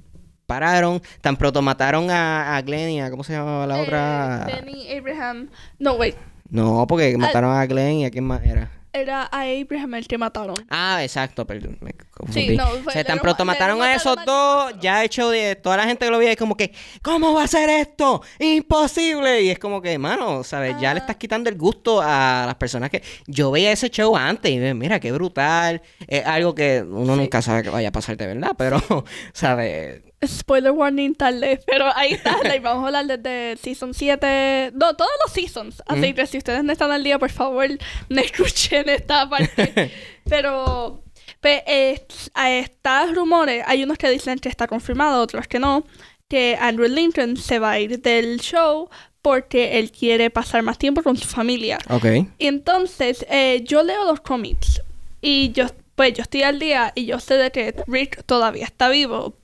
[0.46, 1.00] pararon.
[1.20, 3.08] Tan pronto mataron a, a Glenn y a.
[3.08, 4.44] ¿Cómo se llamaba la eh, otra?
[4.46, 5.50] Benny Abraham.
[5.78, 6.16] No, wait.
[6.50, 10.16] No, porque mataron a Glenn y a quién más era era a Abraham el que
[10.16, 10.57] mataron.
[10.70, 12.50] Ah, exacto, perdón, me confundí.
[12.50, 16.07] Sí, no, Se tan pronto mataron a esos dos, ya hecho de toda la gente
[16.07, 18.22] que lo veía es como que, ¿cómo va a ser esto?
[18.38, 19.42] Imposible.
[19.42, 20.76] Y es como que, mano, ¿sabes?
[20.80, 24.50] Ya le estás quitando el gusto a las personas que yo veía ese show antes
[24.50, 25.83] y mira, qué brutal.
[26.07, 28.80] Es algo que uno nunca sabe que vaya a pasar de verdad, pero,
[29.33, 30.02] ¿sabes?
[30.38, 35.32] Spoiler warning tarde, pero ahí está, vamos a hablar desde Season 7, no, todos los
[35.32, 37.66] Seasons, así que si ustedes no están al día, por favor,
[38.08, 39.90] no escuchen esta parte.
[40.28, 41.02] pero,
[41.40, 41.62] pues,
[42.34, 45.84] a estos rumores, hay unos que dicen que está confirmado, otros que no,
[46.28, 48.88] que Andrew Lincoln se va a ir del show
[49.22, 51.78] porque él quiere pasar más tiempo con su familia.
[51.88, 52.04] Ok.
[52.38, 54.82] Y entonces, eh, yo leo los cómics
[55.22, 58.90] y yo, pues, yo estoy al día y yo sé de que Rick todavía está
[58.90, 59.34] vivo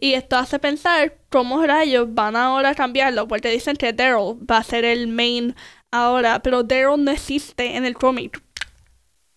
[0.00, 4.58] y esto hace pensar cómo rayos van ahora a cambiarlo, porque dicen que Daryl va
[4.58, 5.54] a ser el main
[5.90, 8.42] ahora, pero Daryl no existe en el cómic.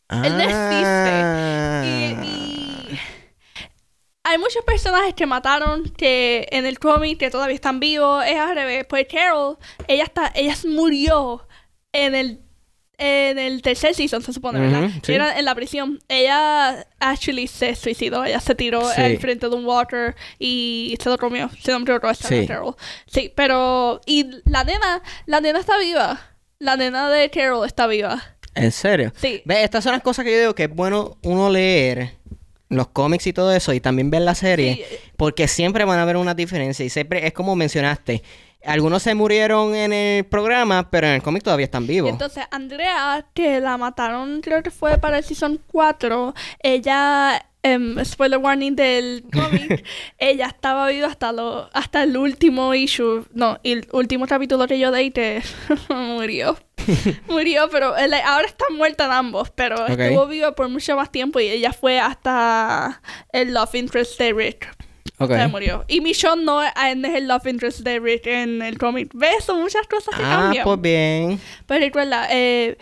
[0.09, 1.11] Él no existe.
[1.85, 2.99] Y,
[4.23, 8.23] hay muchos personajes que mataron que en el cómic que todavía están vivos.
[8.25, 8.85] Es al revés.
[8.87, 9.57] Pues Carol,
[9.87, 11.47] ella está, ella murió
[11.91, 12.39] en el
[13.01, 14.91] en el tercer season, se supone, ¿verdad?
[15.07, 15.99] Era en la prisión.
[16.07, 18.23] Ella actually se suicidó.
[18.23, 21.49] Ella se tiró al frente de un water y se lo comió.
[21.59, 21.79] Se lo
[22.13, 22.47] sí.
[23.07, 24.01] Sí, pero...
[24.05, 26.21] Y la nena, la nena está viva.
[26.59, 28.21] La nena de Carol está viva.
[28.53, 29.11] ¿En serio?
[29.19, 29.41] Sí.
[29.45, 32.11] Ve, estas son las cosas que yo digo que es bueno uno leer
[32.69, 34.85] los cómics y todo eso y también ver la serie
[35.17, 38.21] porque siempre van a haber una diferencia y siempre es como mencionaste
[38.65, 42.09] algunos se murieron en el programa, pero en el cómic todavía están vivos.
[42.09, 48.39] Entonces, Andrea, que la mataron, creo que fue para el season 4, ella Um, spoiler
[48.39, 49.85] warning del cómic,
[50.17, 54.89] ella estaba viva hasta lo, hasta el último issue, no, el último capítulo que yo
[54.89, 55.43] leí que
[55.89, 56.57] murió.
[57.27, 57.93] murió, pero
[58.25, 62.99] ahora están muertas ambos, pero estuvo viva por mucho más tiempo y ella fue hasta
[63.31, 64.67] el love interest de Rick.
[65.27, 65.85] Se murió.
[65.87, 69.11] Y Michonne no es el love interest de Rick en el cómic.
[69.13, 69.43] ¿Ves?
[69.45, 70.61] Son muchas cosas que ah, cambian.
[70.61, 71.39] Ah, pues bien.
[71.67, 72.77] Pero recuerda, eh,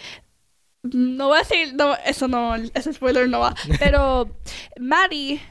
[0.83, 3.55] no voy a decir, no, eso no, ese spoiler no va.
[3.79, 4.29] Pero
[4.79, 5.41] Maddie,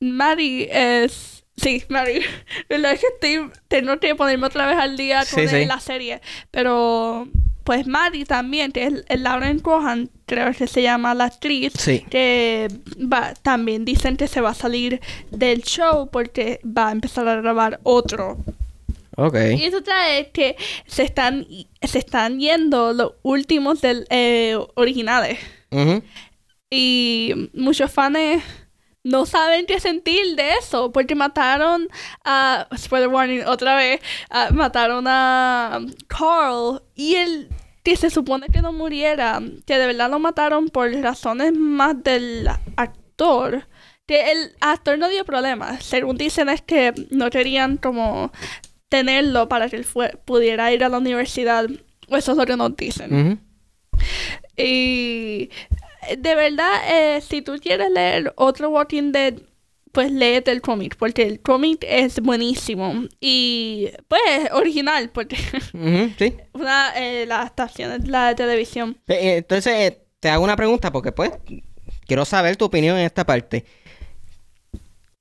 [0.00, 2.22] Maddie es, sí, Maddie.
[2.68, 6.20] La es que estoy, tengo que ponerme otra vez al día con la serie.
[6.50, 7.28] Pero,
[7.64, 11.72] pues Maddie también, que es, Lauren Cohan, creo que se llama la actriz,
[12.10, 17.28] que va, también dicen que se va a salir del show porque va a empezar
[17.28, 18.38] a grabar otro.
[19.16, 21.46] Y eso trae que se están,
[21.82, 25.38] se están yendo los últimos del, eh, originales.
[26.70, 28.42] Y muchos fans
[29.04, 31.88] no saben qué sentir de eso, porque mataron
[32.24, 34.00] a, spoiler warning otra vez,
[34.52, 37.48] mataron a Carl y él
[37.82, 42.48] que se supone que no muriera, que de verdad lo mataron por razones más del
[42.76, 43.66] actor.
[44.06, 45.84] Que el actor no dio problemas.
[45.84, 48.32] Según dicen es que no querían como
[48.88, 49.86] tenerlo para que él
[50.24, 51.66] pudiera ir a la universidad.
[52.08, 53.40] Eso es lo que nos dicen.
[54.56, 55.50] Y
[56.18, 59.34] de verdad, eh, si tú quieres leer otro Walking Dead,
[59.92, 63.04] pues léete el cómic, porque el cómic es buenísimo.
[63.20, 65.36] Y pues original, porque
[66.18, 66.34] sí.
[66.52, 68.98] una, eh, la estación la de televisión.
[69.06, 71.30] Eh, entonces, te hago una pregunta, porque pues
[72.06, 73.64] quiero saber tu opinión en esta parte.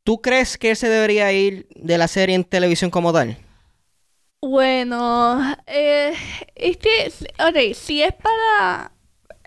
[0.04, 3.38] ¿Tú crees que se debería ir de la serie en televisión como tal?
[4.42, 6.14] Bueno, eh,
[6.56, 8.92] es que, ok, si es para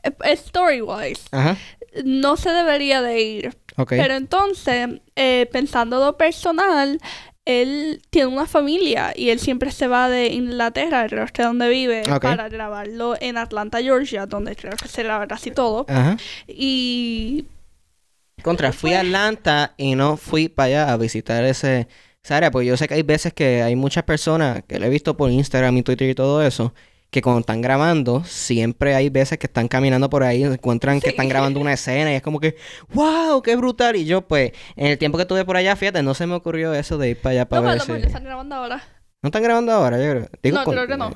[0.04, 1.22] eh, story-wise,
[2.04, 3.56] no se debería de ir.
[3.88, 7.00] Pero entonces, eh, pensando lo personal,
[7.44, 11.68] él tiene una familia y él siempre se va de Inglaterra, creo que es donde
[11.68, 15.86] vive, para grabarlo en Atlanta, Georgia, donde creo que se graba casi todo.
[16.46, 17.46] Y...
[18.42, 21.88] Contra, fui a Atlanta y no fui para allá a visitar ese
[22.24, 25.14] Sara, pues yo sé que hay veces que hay muchas personas que lo he visto
[25.14, 26.72] por Instagram y Twitter y todo eso,
[27.14, 31.10] que cuando están grabando, siempre hay veces que están caminando por ahí, se encuentran que
[31.10, 32.56] están grabando una escena y es como que,
[32.92, 33.94] wow, qué brutal.
[33.94, 36.74] Y yo, pues, en el tiempo que estuve por allá, fíjate, no se me ocurrió
[36.74, 37.92] eso de ir para allá para no, ver no, si...
[37.92, 38.82] están grabando ahora.
[39.22, 39.96] ¿No están grabando ahora?
[39.98, 40.28] Yo creo.
[40.42, 41.12] Digo, no, creo que no.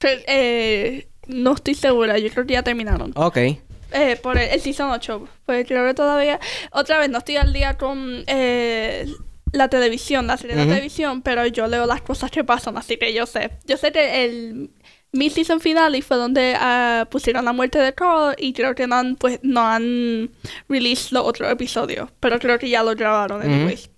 [0.00, 3.12] Eh, no estoy segura, yo creo que ya terminaron.
[3.14, 3.36] Ok.
[3.36, 5.28] Eh, por el, Season 8.
[5.44, 6.40] Pues creo que todavía.
[6.70, 9.06] Otra vez, no estoy al día con eh,
[9.52, 13.12] la televisión, la serie de televisión, pero yo leo las cosas que pasan, así que
[13.12, 13.50] yo sé.
[13.66, 14.70] Yo sé que el
[15.12, 18.86] mi season final y fue donde uh, pusieron la muerte de Carl y creo que
[18.86, 20.30] no han, pues, no han
[20.68, 23.90] released los otros episodios, pero creo que ya lo grabaron anyways.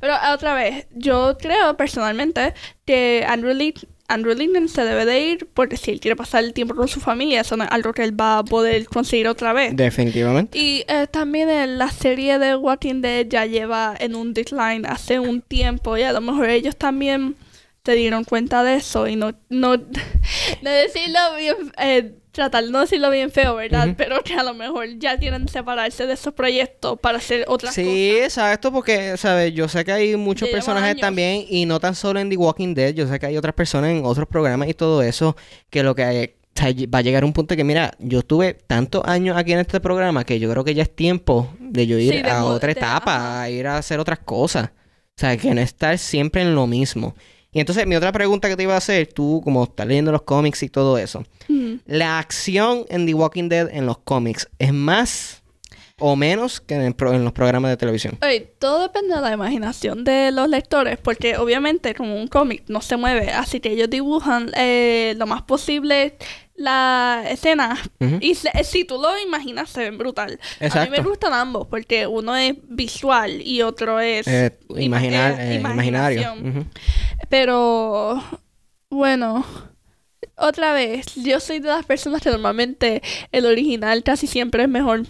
[0.00, 3.74] Pero otra vez, yo creo personalmente que Andrew Lee
[4.10, 7.00] Andrew Lincoln se debe de ir porque si él quiere pasar el tiempo con su
[7.00, 9.76] familia, eso no es algo que él va a poder conseguir otra vez.
[9.76, 10.58] Definitivamente.
[10.58, 15.20] Y eh, también en la serie de Walking Dead ya lleva en un decline hace
[15.20, 17.36] un tiempo y a lo mejor ellos también
[17.84, 19.76] se dieron cuenta de eso y no, no,
[20.62, 23.94] no decirlo bien, eh, tratar de no decirlo bien feo, ¿verdad?
[23.96, 27.84] Pero que a lo mejor ya que separarse de esos proyectos para hacer otras cosas.
[27.84, 29.54] Sí, exacto, porque, ¿sabes?
[29.54, 32.94] Yo sé que hay muchos personajes también, y no tan solo en The Walking Dead,
[32.94, 35.36] yo sé que hay otras personas en otros programas y todo eso,
[35.70, 36.34] que lo que hay,
[36.86, 40.24] va a llegar un punto que, mira, yo estuve tantos años aquí en este programa
[40.24, 43.66] que yo creo que ya es tiempo de yo ir a otra etapa, a ir
[43.66, 44.70] a hacer otras cosas.
[45.16, 47.14] O sea, que no estar siempre en lo mismo.
[47.52, 50.22] Y entonces mi otra pregunta que te iba a hacer, tú como estás leyendo los
[50.22, 51.24] cómics y todo eso,
[51.86, 55.42] ¿la acción en The Walking Dead en los cómics es más
[55.98, 58.18] o menos que en, los programas de televisión?
[58.22, 62.80] Oye, todo depende de la imaginación de los lectores, porque obviamente como un cómic no
[62.80, 66.16] se mueve, así que ellos dibujan eh, lo más posible
[66.60, 67.78] la escena
[68.20, 70.38] y si tú lo imaginas se ven brutal.
[70.60, 75.54] A mí me gustan ambos porque uno es visual y otro es eh, imaginar, eh,
[75.54, 76.34] imaginario.
[77.30, 78.22] Pero
[78.90, 79.46] bueno,
[80.36, 83.00] otra vez, yo soy de las personas que normalmente
[83.32, 85.06] el original casi siempre es mejor.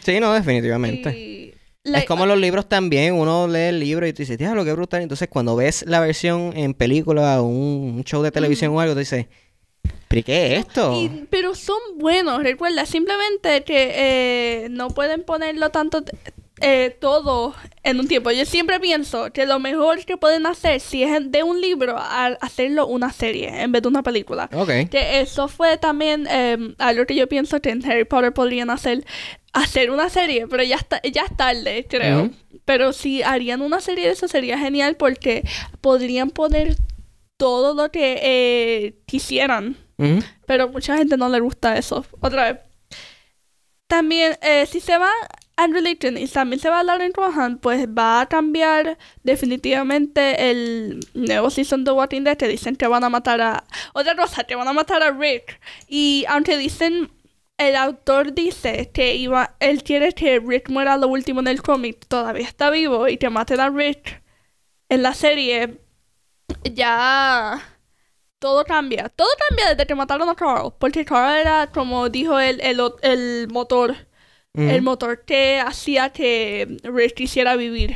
[0.00, 1.54] Sí, no, definitivamente.
[1.84, 5.02] es como los libros también, uno lee el libro y te dice, lo que brutal.
[5.02, 9.00] Entonces, cuando ves la versión en película o un show de televisión o algo, te
[9.00, 9.26] dices,
[10.08, 11.10] ¿Pero qué es esto?
[11.30, 16.04] pero son buenos, recuerda, simplemente que eh, no pueden ponerlo tanto
[16.64, 18.30] eh, todo en un tiempo.
[18.30, 22.86] Yo siempre pienso que lo mejor que pueden hacer, si es de un libro, hacerlo
[22.86, 24.48] una serie en vez de una película.
[24.52, 24.86] Okay.
[24.86, 29.04] Que eso fue también eh, algo que yo pienso que en Harry Potter podrían hacer,
[29.52, 32.30] hacer una serie, pero ya, está, ya es tarde, creo.
[32.64, 35.42] Pero si harían una serie de eso sería genial porque
[35.80, 36.76] podrían poner
[37.42, 39.76] todo lo que eh, quisieran.
[40.46, 42.04] Pero mucha gente no le gusta eso.
[42.20, 42.60] Otra vez.
[43.88, 45.10] También, eh, si se va
[45.56, 51.00] and Religion y también se va a Lauren Rohan, pues va a cambiar definitivamente el
[51.14, 54.54] nuevo season de Walking Dead que dicen que van a matar a otra cosa, que
[54.54, 57.10] van a matar a Rick y aunque dicen
[57.58, 62.06] el autor dice que iba él quiere que Rick muera lo último en el cómic,
[62.06, 64.22] todavía está vivo y que maten a Rick
[64.88, 65.80] en la serie
[66.64, 67.60] ya
[68.38, 69.08] todo cambia.
[69.08, 70.72] Todo cambia desde que mataron a Carl.
[70.78, 73.94] Porque Carl era, como dijo el, el, el motor
[74.54, 77.94] el motor que hacía que Rick quisiera vivir.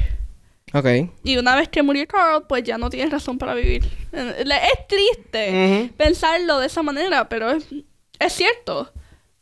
[0.73, 0.87] Ok.
[1.23, 3.85] Y una vez que murió Carl, pues ya no tienes razón para vivir.
[4.13, 7.67] Es triste pensarlo de esa manera, pero es,
[8.19, 8.93] es cierto.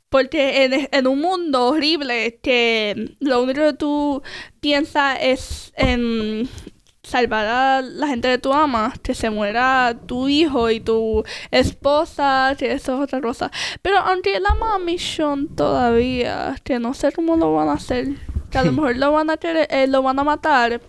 [0.08, 4.22] Porque en, en, un mundo horrible que lo único que tú
[4.60, 6.48] piensas es en
[7.04, 12.54] salvar a la gente de tu ama, que se muera tu hijo y tu esposa,
[12.58, 13.50] que eso es otra cosa.
[13.82, 18.08] Pero aunque él ama a Mission todavía, que no sé cómo lo van a hacer,
[18.50, 20.80] que a lo mejor lo van a querer, eh, lo van a matar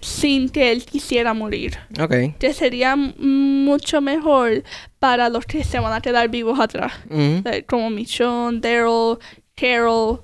[0.00, 1.78] sin que él quisiera morir.
[2.00, 2.38] Ok.
[2.38, 4.62] Que sería mucho mejor
[4.98, 6.92] para los que se van a quedar vivos atrás.
[7.68, 9.18] como Mission, Daryl,
[9.56, 10.20] Carol.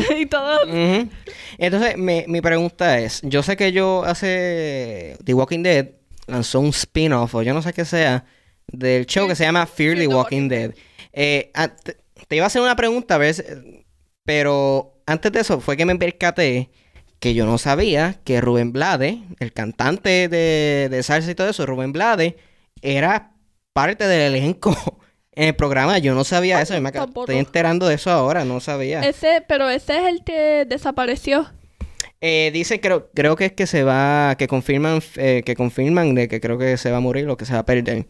[0.18, 0.60] y todo.
[1.58, 5.16] Entonces, mi, pregunta es: Yo sé que yo hace.
[5.24, 5.90] The Walking Dead
[6.26, 8.24] lanzó un spin-off, o yo no sé qué sea,
[8.66, 10.74] del show que se llama Fear the Walking Dead.
[11.12, 11.52] Eh,
[12.28, 13.44] te, iba a hacer una pregunta, ¿ves?
[14.24, 16.70] Pero antes de eso, fue que me percaté
[17.18, 21.66] que yo no sabía que Rubén Blade, el cantante de, de salsa y todo eso,
[21.66, 22.36] Rubén Blade,
[22.80, 23.32] era
[23.72, 25.00] parte del elenco
[25.32, 25.98] en el programa.
[25.98, 26.78] Yo no sabía eso.
[26.80, 28.44] me estoy enterando de eso ahora.
[28.44, 29.00] No sabía.
[29.00, 31.50] Ese, pero ese es el que desapareció.
[32.22, 36.28] Eh, dice creo, creo que es que se va, que confirman, eh, que confirman de
[36.28, 38.04] que creo que se va a morir o que se va a perder.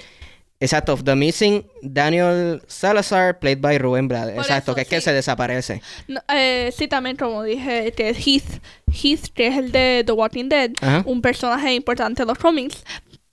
[0.63, 4.37] Exacto, The Missing Daniel Salazar, played by Rubén Blades.
[4.37, 5.81] Exacto, que es que se desaparece.
[6.29, 8.61] eh, sí, también como dije, que Heath,
[8.93, 10.73] Heath, que es el de The Walking Dead,
[11.07, 12.85] un personaje importante en los cómics,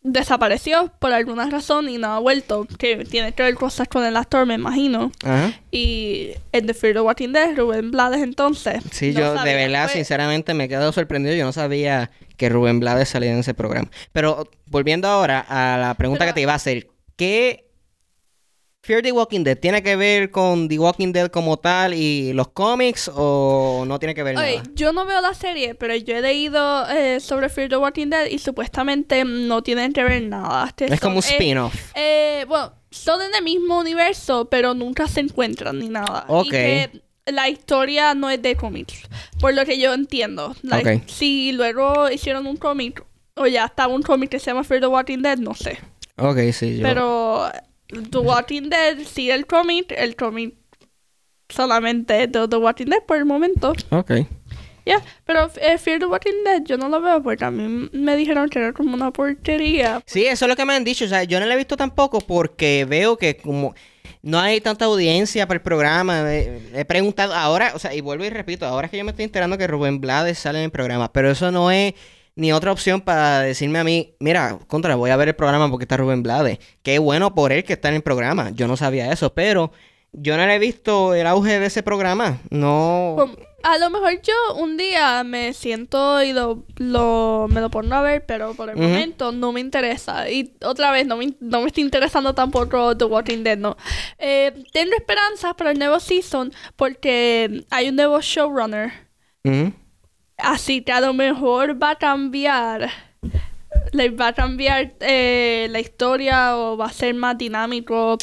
[0.02, 2.66] desapareció por alguna razón y no ha vuelto.
[2.78, 5.12] Que tiene que ver cosas con el actor, me imagino.
[5.72, 8.84] Y en The Fear of Walking Dead, Rubén Blades entonces.
[8.92, 11.36] Sí, yo de verdad, sinceramente, me he quedado sorprendido.
[11.36, 13.90] Yo no sabía que Rubén Blades salía en ese programa.
[14.14, 16.88] Pero volviendo ahora a la pregunta que te iba a hacer.
[17.16, 17.67] ¿Qué
[18.88, 22.48] Fear the Walking Dead tiene que ver con The Walking Dead como tal y los
[22.48, 24.64] cómics o no tiene que ver nada?
[24.76, 28.28] Yo no veo la serie, pero yo he leído eh, sobre Fear the Walking Dead
[28.28, 30.68] y supuestamente no tienen que ver nada.
[30.68, 31.76] Este es como un spin-off.
[31.96, 36.24] Eh, bueno, son en el mismo universo, pero nunca se encuentran ni nada.
[36.30, 36.54] Ok.
[37.26, 39.02] la historia no es de cómics,
[39.42, 40.56] por lo que yo entiendo.
[41.08, 43.04] Si luego hicieron un cómic
[43.36, 45.78] o ya estaba un cómic que se llama Fear the Walking Dead, no sé.
[46.16, 46.78] Ok, sí.
[46.78, 46.84] Yo...
[46.84, 47.52] Pero
[47.88, 50.56] The Walking Dead sí el cómic, el cómic
[51.50, 53.74] solamente de The Walking Dead por el momento.
[53.90, 54.12] Ok.
[54.86, 58.16] Ya, pero eh, Fear the Walking Dead yo no lo veo porque a mí me
[58.16, 60.02] dijeron que era como una porquería.
[60.06, 61.04] Sí, eso es lo que me han dicho.
[61.04, 63.76] O sea, yo no lo he visto tampoco porque veo que como
[64.22, 66.24] no hay tanta audiencia para el programa.
[66.34, 69.26] he preguntado ahora, o sea, y vuelvo y repito, ahora es que yo me estoy
[69.26, 71.94] enterando que Rubén Blades sale en el programa, pero eso no es
[72.38, 75.86] ni otra opción para decirme a mí, mira, contra, voy a ver el programa porque
[75.86, 76.60] está Rubén Blades.
[76.84, 78.52] Qué bueno por él que está en el programa.
[78.52, 79.72] Yo no sabía eso, pero
[80.14, 82.40] yo no le he visto el auge de ese programa.
[82.52, 83.16] No.
[83.18, 86.64] Pues, a lo mejor yo un día me siento y lo,
[87.50, 90.30] me lo pongo a ver, pero por el momento no me interesa.
[90.30, 93.76] Y otra vez, no me, no me está interesando tampoco The Walking Dead, no.
[94.20, 98.94] Eh, tengo esperanzas para el nuevo season porque hay un nuevo showrunner.
[100.38, 102.90] Así que a lo mejor va a cambiar.
[103.92, 108.18] Le va a cambiar eh, la historia o va a ser más dinámico.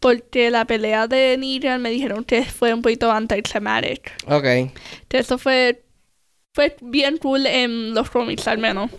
[0.00, 4.12] Porque la pelea de Negan me dijeron que fue un poquito anticlimatic.
[4.26, 4.72] Ok.
[5.10, 5.84] eso fue,
[6.52, 8.90] fue bien cool en los cómics al menos.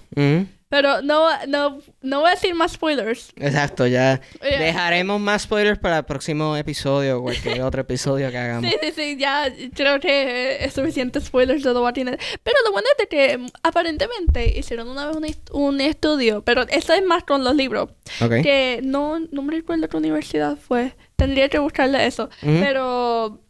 [0.74, 3.32] Pero no, no, no voy a decir más spoilers.
[3.36, 8.72] Exacto, ya dejaremos más spoilers para el próximo episodio o cualquier otro episodio que hagamos.
[8.72, 12.20] Sí, sí, sí, ya creo que es suficiente spoilers de Dead.
[12.42, 17.06] Pero lo bueno es que mm, aparentemente hicieron una vez un, estudio, pero eso es
[17.06, 17.90] más con los libros.
[18.18, 20.96] Que no, no me recuerdo qué universidad fue.
[21.18, 22.32] tendría que buscarle eso.
[22.42, 23.44] Pero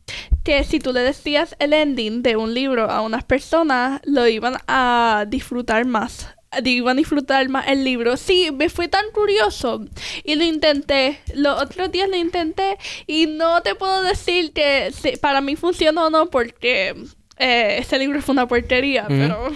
[0.44, 4.58] que si tú le decías el ending de un libro a unas personas, lo iban
[4.68, 6.28] a disfrutar más.
[6.64, 8.18] Iban a disfrutar más el libro.
[8.18, 9.86] Sí, me fue tan curioso
[10.24, 11.20] y lo intenté.
[11.36, 12.78] Los otros días lo intenté
[13.08, 14.92] y no te puedo decir que
[15.22, 16.96] para mí funcionó o no porque
[17.38, 19.52] eh, ese libro fue una porquería, pero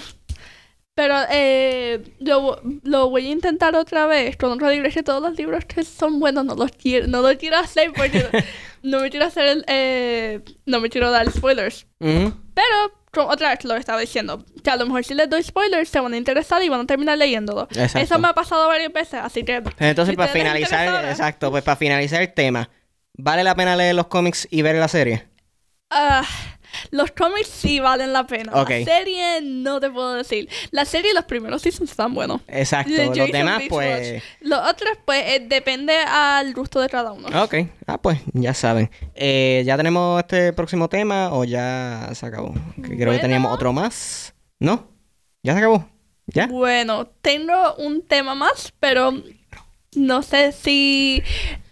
[0.97, 4.87] pero eh, lo, lo, voy a intentar otra vez con otro libro.
[4.87, 7.93] Es que todos los libros que son buenos no los quiero, no los quiero hacer
[7.95, 8.25] porque
[8.81, 11.85] no me quiero hacer el, eh, no me quiero dar spoilers.
[11.99, 12.91] Pero
[13.25, 14.43] otra vez lo estaba diciendo.
[14.63, 16.85] Que a lo mejor si les doy spoilers se van a interesar y van a
[16.85, 17.67] terminar leyéndolo.
[17.71, 19.63] Eso me ha pasado varias veces, así que...
[19.79, 22.69] Entonces, para finalizar, exacto, pues para finalizar el tema,
[23.13, 25.27] ¿vale la pena leer los cómics y ver la serie?
[25.89, 26.23] Ah...
[26.91, 28.51] Los cómics sí valen la pena.
[28.53, 30.49] La serie no te puedo decir.
[30.71, 32.41] La serie, los primeros seasons están buenos.
[32.47, 32.91] Exacto.
[32.91, 34.23] los demás, pues.
[34.41, 37.27] Los otros, pues, eh, depende al gusto de cada uno.
[37.43, 37.55] Ok.
[37.85, 38.89] Ah, pues, ya saben.
[39.15, 42.53] Eh, ¿Ya tenemos este próximo tema o ya se acabó?
[42.81, 44.33] creo que teníamos otro más.
[44.59, 44.87] ¿No?
[45.43, 45.87] ¿Ya se acabó?
[46.27, 46.47] ¿Ya?
[46.47, 49.13] Bueno, tengo un tema más, pero
[49.95, 51.23] no sé si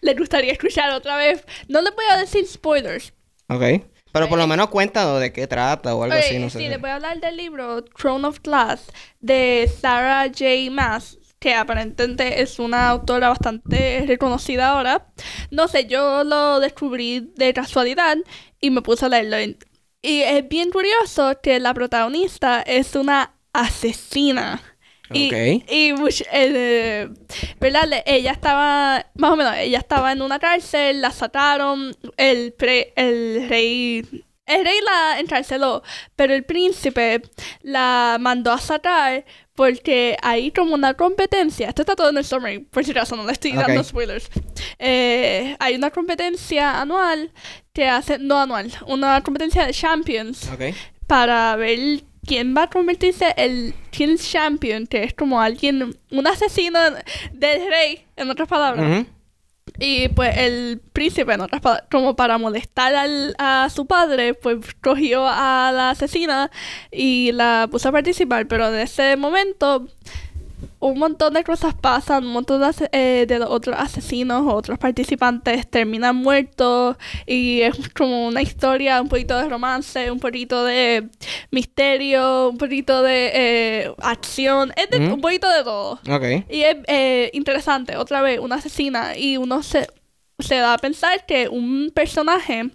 [0.02, 1.44] le gustaría escuchar otra vez.
[1.68, 3.14] No le voy a decir spoilers.
[3.50, 3.84] Ok.
[4.16, 6.60] Pero por lo menos cuenta de qué trata o algo así, no sé.
[6.60, 8.90] Sí, le voy a hablar del libro Throne of Glass
[9.20, 10.72] de Sarah J.
[10.72, 15.08] Maas, que aparentemente es una autora bastante reconocida ahora.
[15.52, 18.16] No sé, yo lo descubrí de casualidad
[18.62, 19.36] y me puse a leerlo.
[20.02, 24.62] Y es bien curioso que la protagonista es una asesina.
[25.14, 25.34] Y,
[25.70, 25.94] y
[26.32, 27.10] eh,
[27.60, 28.04] ¿verdad?
[28.06, 33.48] Ella estaba, más o menos, ella estaba en una cárcel, la sacaron, el, pre, el
[33.50, 35.82] rey el rey la encarceló,
[36.16, 37.22] pero el príncipe
[37.64, 39.26] la mandó a sacar
[39.56, 41.70] porque hay como una competencia.
[41.70, 44.30] Esto está todo en el summary, por si acaso no le estoy dando spoilers.
[44.78, 47.32] Eh, hay una competencia anual
[47.74, 50.48] que hace, no anual, una competencia de champions
[51.08, 56.80] para ver quién va a convertirse el King's Champion, que es como alguien, un asesino
[57.32, 59.06] del rey, en otras palabras.
[59.78, 64.58] Y pues el príncipe, en otras palabras, como para molestar al, a su padre, pues
[64.82, 66.50] cogió a la asesina
[66.92, 68.48] y la puso a participar.
[68.48, 69.88] Pero en ese momento
[70.80, 75.68] un montón de cosas pasan, un montón de, eh, de otros asesinos o otros participantes
[75.70, 81.10] terminan muertos y es como una historia, un poquito de romance, un poquito de
[81.52, 86.00] misterio, un poquito de eh, acción, es de, un poquito de todo.
[86.50, 89.88] Y es eh, interesante, otra vez, una asesina y uno se,
[90.40, 92.70] se da a pensar que un personaje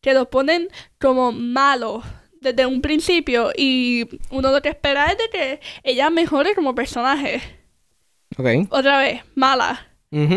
[0.00, 0.68] que lo ponen
[0.98, 2.02] como malo
[2.40, 7.40] desde un principio y uno lo que espera es de que ella mejore como personaje.
[8.36, 8.68] Ok.
[8.70, 9.86] Otra vez, mala.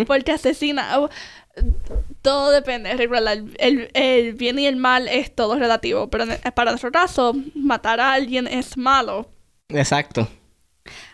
[0.05, 1.09] Porque asesina.
[2.21, 6.25] Todo depende, el, el, bien y el mal es todo relativo, pero
[6.55, 9.29] para nuestro caso, matar a alguien es malo.
[9.69, 10.27] Exacto.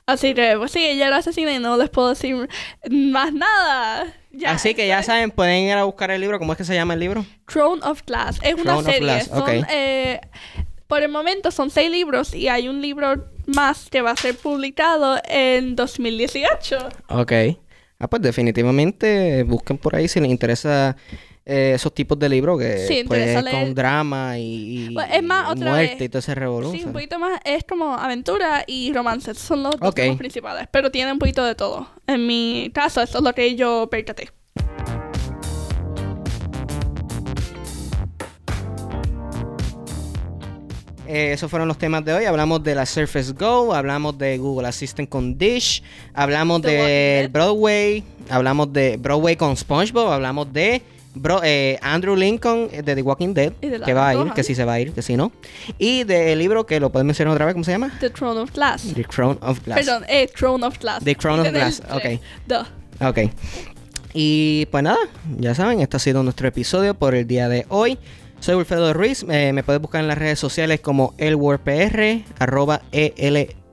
[0.06, 2.50] Así que, pues sí, ella era asesina y no les puedo decir
[2.90, 4.14] más nada.
[4.46, 6.40] Así que ya saben, pueden ir a buscar el libro.
[6.40, 7.26] ¿Cómo es que se llama el libro?
[7.48, 8.40] Throne of Glass.
[8.42, 9.22] Es una serie.
[9.70, 10.22] Eh,
[10.90, 14.36] por el momento son seis libros y hay un libro más que va a ser
[14.36, 16.78] publicado en 2018.
[17.10, 17.32] Ok.
[18.00, 20.98] Ah, pues definitivamente busquen por ahí si les interesa
[21.46, 25.70] eh, esos tipos de libros que sí, pues, con drama y, pues, es más, otra
[25.70, 26.82] muerte y todo ese revolución.
[26.82, 29.36] Sí, un poquito más es como aventura y romance.
[29.36, 31.88] son los dos principales, pero tienen un poquito de todo.
[32.08, 34.32] En mi caso, eso es lo que yo percaté.
[41.12, 42.26] Eh, esos fueron los temas de hoy.
[42.26, 45.82] Hablamos de la Surface Go, hablamos de Google Assistant con Dish,
[46.14, 50.84] hablamos de Broadway, hablamos de Broadway con SpongeBob, hablamos de
[51.44, 54.74] eh, Andrew Lincoln de The Walking Dead, que va a ir, que sí se va
[54.74, 55.32] a ir, que sí no.
[55.80, 57.92] Y del libro que lo pueden mencionar otra vez, ¿cómo se llama?
[58.00, 58.94] The Throne of Glass.
[58.94, 59.80] The Throne of Glass.
[59.80, 61.04] Perdón, eh, Throne of Glass.
[61.04, 62.22] The Throne of Glass, ok.
[63.02, 63.32] Ok.
[64.14, 65.00] Y pues nada,
[65.40, 67.98] ya saben, este ha sido nuestro episodio por el día de hoy.
[68.40, 73.66] Soy Wilfredo Ruiz, eh, me puedes buscar en las redes sociales como elwordpr, arroba ELWORRPR,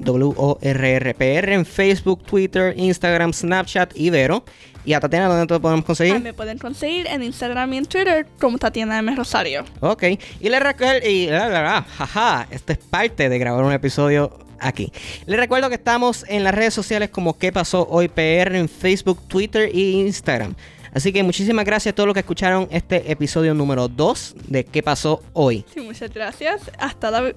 [1.53, 4.45] en Facebook, Twitter, Instagram, Snapchat y Vero.
[4.85, 6.21] ¿Y a Tatiana dónde te podemos conseguir?
[6.21, 9.15] me pueden conseguir en Instagram y en Twitter como Tatiana M.
[9.15, 9.65] Rosario.
[9.81, 10.03] Ok,
[10.41, 14.93] y les recuerdo, y jaja, esto es parte de grabar un episodio aquí.
[15.27, 19.21] Les recuerdo que estamos en las redes sociales como ¿Qué pasó hoy PR en Facebook,
[19.29, 20.55] Twitter e Instagram.
[20.97, 24.83] Así que muchísimas gracias a todos los que escucharon este episodio número 2 de ¿Qué
[24.83, 25.63] pasó hoy?
[25.75, 26.71] Sí, muchas gracias.
[26.79, 27.19] Hasta la,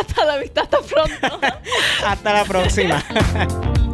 [0.00, 1.40] hasta la vista, hasta pronto.
[2.06, 3.04] hasta la próxima.